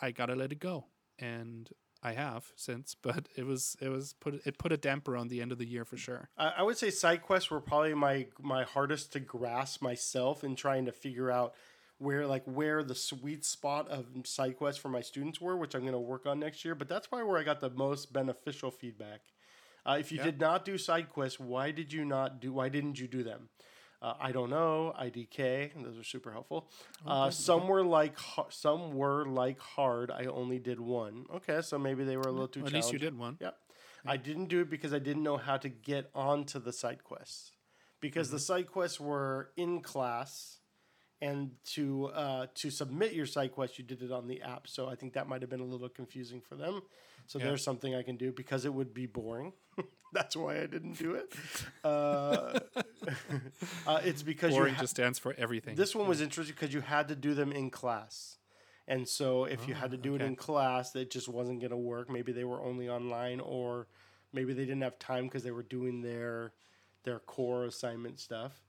[0.00, 0.76] i gotta let it go.
[1.18, 1.70] And
[2.10, 5.40] i have since but it was it was put it put a damper on the
[5.42, 8.26] end of the year for sure I, I would say side quests were probably my
[8.40, 11.54] my hardest to grasp myself in trying to figure out
[11.98, 15.80] where like where the sweet spot of side quests for my students were, which I'm
[15.80, 16.74] going to work on next year.
[16.74, 19.20] But that's probably where I got the most beneficial feedback.
[19.86, 20.24] Uh, if you Yeah.
[20.24, 22.52] did not do side quests, why did you not do?
[22.52, 23.48] Why didn't you do them?
[24.02, 24.94] Uh, I don't know.
[25.00, 25.72] IDK.
[25.82, 26.70] Those are super helpful.
[27.06, 28.16] Uh, some were like
[28.50, 30.10] some were like hard.
[30.10, 31.26] I only did one.
[31.34, 32.64] Okay, so maybe they were a little too.
[32.66, 33.56] at least you did one Yep.
[34.08, 37.52] I didn't do it because I didn't know how to get onto the side quests.
[38.00, 40.60] Because the side quests were in class
[41.20, 44.68] and to uh, to submit your side quest you did it on the app.
[44.68, 46.82] So I think that might have been a little confusing for them.
[47.26, 47.46] So Yeah.
[47.46, 49.52] there's something I can do because it would be boring.
[50.12, 51.34] That's why I didn't do it.
[51.84, 52.58] Uh,
[53.86, 56.72] uh, it's because boring you ha- just stands for everything this one was interesting because
[56.72, 58.38] you had to do them in class.
[58.88, 61.76] And so if you had to do it in class, it just wasn't going to
[61.76, 62.08] work.
[62.08, 63.88] Maybe they were only online, or
[64.32, 66.52] maybe they didn't have time because they were doing their
[67.02, 68.62] their core assignment stuff.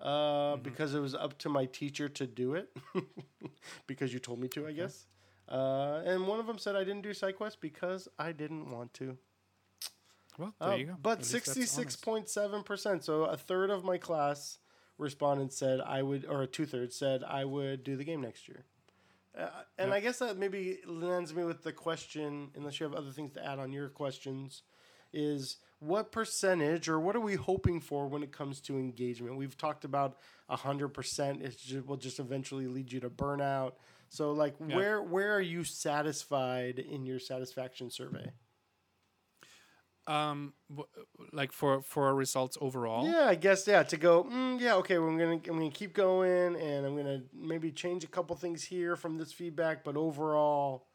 [0.00, 2.76] Uh, Because it was up to my teacher to do it,
[3.86, 5.06] because you told me to, I guess.
[5.48, 9.18] Uh, and one of them said I didn't do SideQuest because I didn't want to.
[10.38, 10.96] Well, there Uh, you go.
[11.02, 11.56] But At least that's honest.
[11.56, 14.58] sixty-six point seven percent, so a third of my class
[14.98, 18.64] respondents said I would, or two thirds said I would do the game next year.
[19.36, 23.10] Uh, and I guess that maybe lands me with the question, unless you have other
[23.10, 24.62] things to add on your questions,
[25.12, 29.36] is what percentage or what are we hoping for when it comes to engagement?
[29.36, 30.18] We've talked about
[30.48, 31.42] hundred percent.
[31.42, 33.72] It will just eventually lead you to burnout.
[34.08, 34.76] So, like, Yeah.
[34.76, 38.32] where where are you satisfied in your satisfaction survey?
[40.06, 40.86] Um, w-
[41.32, 43.06] like for for our results overall.
[43.08, 43.82] Yeah, I guess yeah.
[43.84, 44.98] To go, mm, yeah, okay.
[44.98, 48.62] Well, I'm gonna I'm gonna keep going, and I'm gonna maybe change a couple things
[48.64, 50.88] here from this feedback, but overall,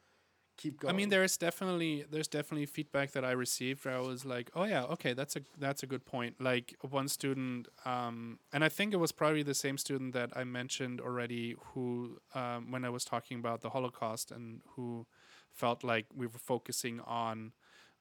[0.60, 0.94] keep going.
[0.94, 4.50] I mean, there is definitely there's definitely feedback that I received where I was like,
[4.54, 6.40] oh yeah, okay, that's a that's a good point.
[6.40, 10.44] Like one student, um, and I think it was probably the same student that I
[10.44, 15.06] mentioned already, who um, when I was talking about the Holocaust and who
[15.50, 17.52] felt like we were focusing on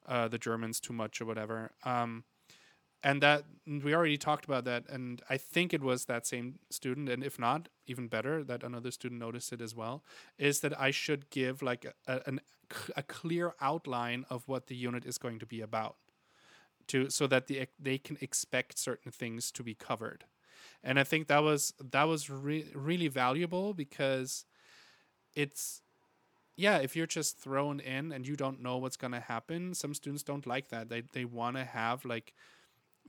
[0.07, 1.71] uh, the Germans too much or whatever.
[1.83, 2.23] Um,
[3.03, 7.09] and that we already talked about that, and I think it was that same student,
[7.09, 10.03] and if not, even better, that another student noticed it as well.
[10.37, 12.41] Is that I should give like a, an,
[12.95, 15.95] a clear outline of what the unit is going to be about,
[16.87, 20.25] to so that the they can expect certain things to be covered,
[20.83, 24.45] and I think that was that was re- really valuable because
[25.35, 25.81] it's
[26.57, 29.93] yeah, if you're just thrown in and you don't know what's going to happen, some
[29.93, 30.89] students don't like that.
[30.89, 32.33] They they want to have like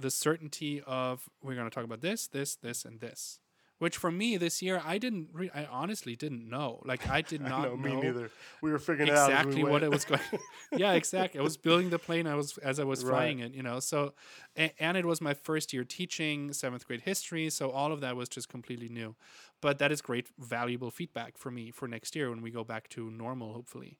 [0.00, 3.38] the certainty of we're going to talk about this, this, this, and this.
[3.78, 5.28] Which for me this year, I didn't.
[5.32, 6.82] Re- I honestly didn't know.
[6.84, 8.30] Like I did not no, me know neither.
[8.60, 10.20] We were figuring as we exactly what it was going.
[10.76, 11.40] yeah, exactly.
[11.40, 12.26] I was building the plane.
[12.26, 13.10] I was as I was Right.
[13.10, 13.54] flying it.
[13.54, 14.12] You know, so
[14.54, 17.48] and, and it was my first year teaching seventh grade history.
[17.48, 19.16] So all of that was just completely new.
[19.62, 22.90] But that is great, valuable feedback for me for next year when we go back
[22.90, 23.96] to normal, hopefully.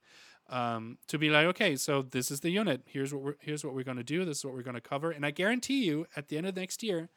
[0.50, 2.82] Um, to be like, okay, so this is the unit.
[2.86, 4.24] Here's what we're here's what we're going to do.
[4.24, 5.10] This is what we're going to cover.
[5.12, 7.08] And I guarantee you, at the end of next year,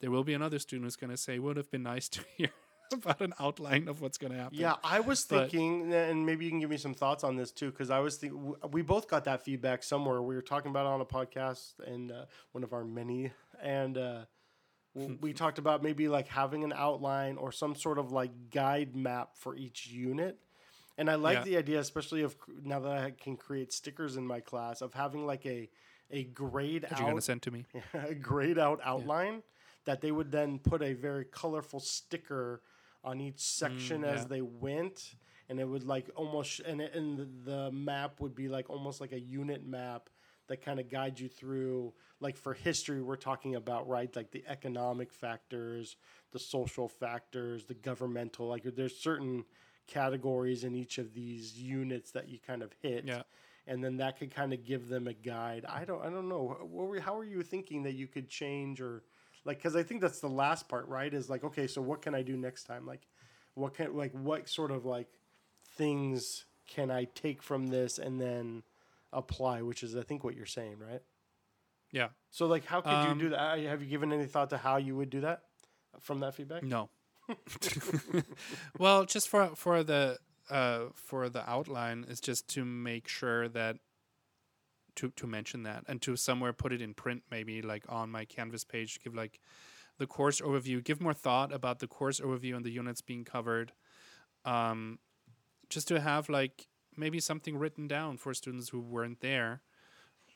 [0.00, 2.50] there will be another student who's going to say, "Would have been nice to hear
[2.92, 6.44] about an outline of what's going to happen." Yeah, I was But- thinking, and maybe
[6.44, 9.08] you can give me some thoughts on this too, because I was thinking we both
[9.08, 10.20] got that feedback somewhere.
[10.20, 13.96] We were talking about it on a podcast and uh, one of our many, and
[13.96, 14.20] uh,
[15.20, 19.30] we talked about maybe like having an outline or some sort of like guide map
[19.36, 20.38] for each unit.
[20.98, 21.44] And I like Yeah.
[21.44, 25.26] the idea, especially of now that I can create stickers in my class, of having
[25.26, 25.68] like a
[26.10, 27.64] a grade That you're going to send to me.
[27.94, 29.42] a grayed out outline
[29.86, 32.62] that they would then put a very colorful sticker
[33.02, 34.28] on each section as Mm, yeah.
[34.28, 35.14] they went
[35.48, 39.00] and it would like almost sh- and, it, and the map would be like almost
[39.00, 40.08] like a unit map
[40.48, 44.44] that kind of guides you through like for history we're talking about right like the
[44.48, 45.96] economic factors
[46.32, 49.44] the social factors the governmental like there's certain
[49.86, 53.22] categories in each of these units that you kind of hit Yeah.
[53.66, 55.64] and then that could kind of give them a guide.
[55.68, 56.56] I don't, I don't know.
[56.60, 59.02] What were, how are you thinking that you could change or
[59.44, 59.58] like?
[59.58, 61.12] Because I think that's the last part, right?
[61.12, 62.86] Is like, okay, so what can I do next time?
[62.86, 63.06] Like,
[63.54, 65.08] what can like what sort of like
[65.76, 68.62] things can I take from this and then
[69.12, 69.62] apply?
[69.62, 71.02] Which is, I think, what you're saying, right?
[71.92, 72.08] Yeah.
[72.30, 73.40] So like, how could Um, you do that?
[73.40, 75.42] Uh, Have you given any thought to how you would do that
[76.00, 76.62] from that feedback?
[76.64, 76.90] No.
[78.78, 80.18] well, just for for the
[80.50, 83.78] uh, for the outline is just to make sure that
[84.96, 88.24] to to mention that and to somewhere put it in print, maybe like on my
[88.24, 89.40] Canvas page, give like
[89.98, 93.72] the course overview, give more thought about the course overview and the units being covered.
[94.44, 94.98] Um,
[95.68, 99.62] just to have like maybe something written down for students who weren't there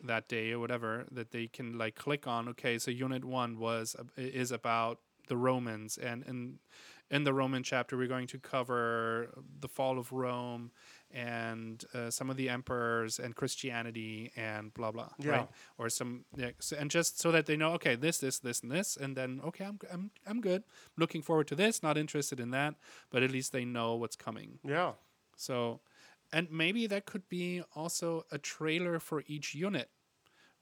[0.03, 3.95] that day or whatever that they can like click on okay so unit 1 was
[4.17, 4.99] is about
[5.31, 6.39] the romans and in
[7.17, 9.33] in the roman chapter we're going to cover
[9.65, 10.65] the fall of rome
[11.13, 15.31] and uh, some of the emperors and christianity and blah blah Yeah.
[15.35, 18.59] right or some yeah, so, and just so that they know okay this this this
[18.63, 20.63] and this and then okay i'm i'm i'm good
[21.03, 22.75] looking forward to this not interested in that
[23.13, 24.93] but at least they know what's coming Yeah.
[25.37, 25.81] so,
[26.33, 29.89] and maybe that could be also a trailer for each unit,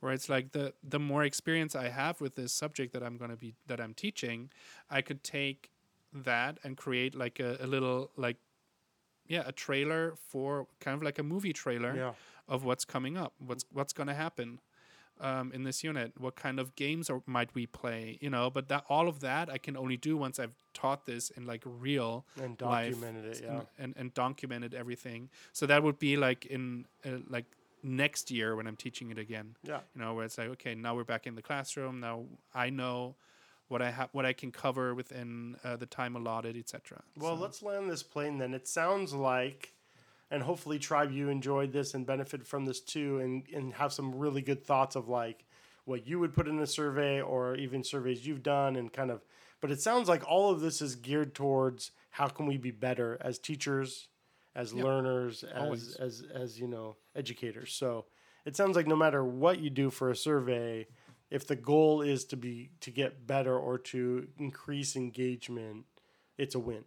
[0.00, 3.30] where it's like the the more experience I have with this subject that I'm going
[3.30, 4.50] to be that I'm teaching,
[4.90, 5.70] I could take
[6.12, 8.36] that and create like a, a little like
[9.26, 12.12] yeah a trailer for kind of like a movie trailer Yeah.
[12.48, 14.60] of what's coming up, what's what's going to happen.
[15.20, 16.12] um, in this unit?
[16.16, 18.18] What kind of games or might we play?
[18.20, 21.30] You know, but that all of that I can only do once I've taught this
[21.30, 23.50] in like real And life documented it, yeah.
[23.50, 25.28] and, and and documented everything.
[25.52, 27.46] So that would be like in uh, like
[27.82, 29.56] next year when I'm teaching it again.
[29.62, 29.80] Yeah.
[29.94, 32.00] You know, where it's like, okay, now we're back in the classroom.
[32.00, 32.24] Now
[32.54, 33.16] I know
[33.68, 37.02] what I have, what I can cover within uh, the time allotted, etc.
[37.16, 38.54] Well, let's land this plane then.
[38.54, 39.74] It sounds like,
[40.30, 44.14] and hopefully, Tribe, you enjoyed this and benefit from this too, and, and have some
[44.14, 45.44] really good thoughts of like
[45.84, 49.22] what you would put in a survey or even surveys you've done and kind of.
[49.60, 53.18] But it sounds like all of this is geared towards how can we be better
[53.20, 54.08] as teachers,
[54.58, 55.96] as learners, as, Always.
[55.96, 57.72] as as you know, educators.
[57.72, 58.06] So
[58.44, 60.88] it sounds like no matter what you do for a survey,
[61.30, 65.84] if the goal is to be to get better or to increase engagement,
[66.36, 66.84] it's a win.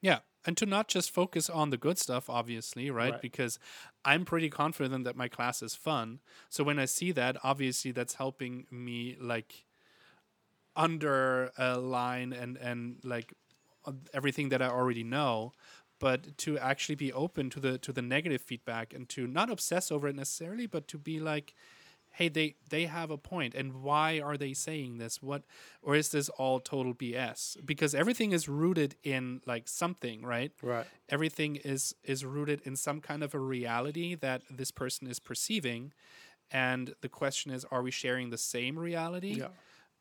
[0.00, 3.12] Yeah, and to not just focus on the good stuff, obviously, right?
[3.12, 3.22] Right.
[3.22, 3.58] Because
[4.04, 6.20] I'm pretty confident that my class is fun.
[6.50, 9.64] So when I see that, obviously, that's helping me like
[10.76, 13.34] underline and and like
[14.12, 15.52] everything that I already know.
[16.06, 19.90] But to actually be open to the to the negative feedback and to not obsess
[19.94, 21.54] over it necessarily, but to be like,
[22.18, 25.42] hey they they have a point and why are they saying this what
[25.86, 27.40] or is this all total bs
[27.72, 30.86] because everything is rooted in like something right Right.
[31.16, 35.92] everything is is rooted in some kind of a reality that this person is perceiving
[36.68, 39.48] and the question is are we sharing the same reality Yeah.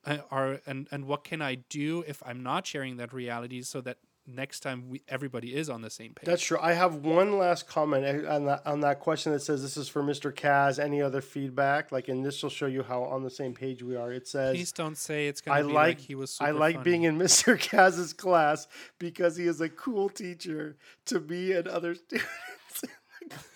[0.06, 3.82] uh, are and and what can i do if i'm not sharing that reality so
[3.88, 6.58] that next time we everybody is on the same page That's true.
[6.62, 10.02] I have one last comment on that on that question that says this is for
[10.02, 10.34] Mr.
[10.34, 10.80] Kaz.
[10.80, 11.92] Any other feedback?
[11.92, 14.12] Like, and this will show you how on the same page we are.
[14.12, 14.56] It says.
[14.56, 16.84] please don't say it's gonna I be like, like, he was super I like funny.
[16.84, 17.58] being in Mr.
[17.60, 18.68] Kaz's class
[19.00, 22.28] because he is a cool teacher to me and other students.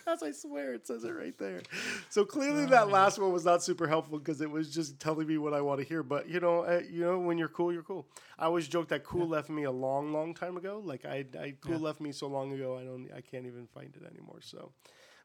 [0.07, 1.61] As I swear, it says it right there.
[2.09, 5.27] So clearly, Oh, that last one was not super helpful because it was just telling
[5.27, 6.01] me what I want to hear.
[6.01, 8.07] But you know, uh, you know, when you're cool, you're cool.
[8.39, 10.81] I always joke that cool left me a long, long time ago.
[10.83, 11.77] Like I, I cool Yeah.
[11.79, 14.39] left me so long ago, I don't, I can't even find it anymore.
[14.41, 14.71] So,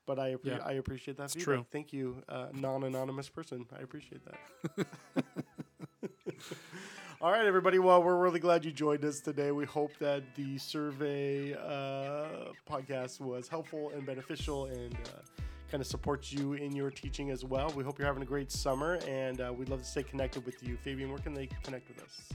[0.04, 0.58] but I, appre- Yeah.
[0.64, 1.30] I appreciate that.
[1.30, 1.44] feedback.
[1.44, 1.66] true.
[1.70, 3.66] Thank you, uh, non-anonymous person.
[3.78, 4.86] I appreciate that.
[7.22, 7.78] All right, everybody.
[7.78, 9.52] Well, we're really glad you joined us today.
[9.52, 15.86] We hope that the survey uh, podcast was helpful and beneficial and uh, kind of
[15.86, 17.72] supports you in your teaching as well.
[17.76, 20.66] We hope you're having a great summer and uh, we'd love to stay connected with
[20.66, 20.76] you.
[20.76, 22.28] Fabian, where can they connect with us?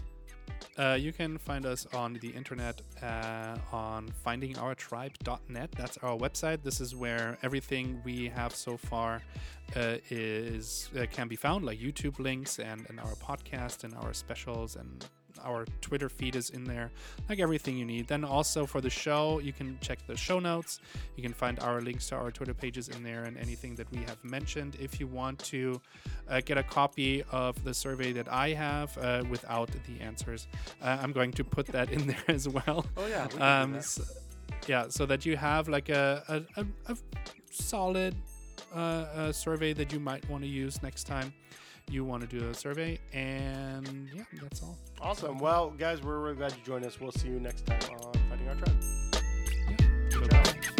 [0.77, 5.71] Uh, you can find us on the internet uh, on findingourtribe.net.
[5.71, 6.61] That's our website.
[6.63, 9.23] This is where everything we have so far
[9.75, 14.13] uh, is uh, can be found, like YouTube links and, and our podcast and our
[14.13, 15.07] specials and
[15.39, 16.91] our Twitter feed is in there,
[17.29, 18.07] like everything you need.
[18.07, 20.79] Then also for the show, you can check the show notes.
[21.15, 23.99] You can find our links to our Twitter pages in there and anything that we
[23.99, 24.77] have mentioned.
[24.79, 25.81] If you want to
[26.29, 30.47] uh, get a copy of the survey that I have uh, without the answers,
[30.81, 32.85] uh, I'm going to put that in there as well.
[32.97, 33.27] Oh, yeah.
[33.33, 33.77] we Um, that.
[33.79, 34.13] s-
[34.67, 36.23] yeah, so that you have like a,
[36.55, 36.97] a, a, a
[37.51, 38.15] solid
[38.75, 41.33] uh, uh, survey that you might want to use next time
[41.89, 42.99] you want to do a survey.
[43.13, 44.77] And yeah, that's all.
[45.01, 45.39] Awesome.
[45.39, 46.99] Well, guys, we're really glad you joined us.
[46.99, 48.83] We'll see you next time on Finding Our Tribe.
[49.69, 49.75] Yeah.
[50.09, 50.43] Good Bye-bye.
[50.43, 50.76] job.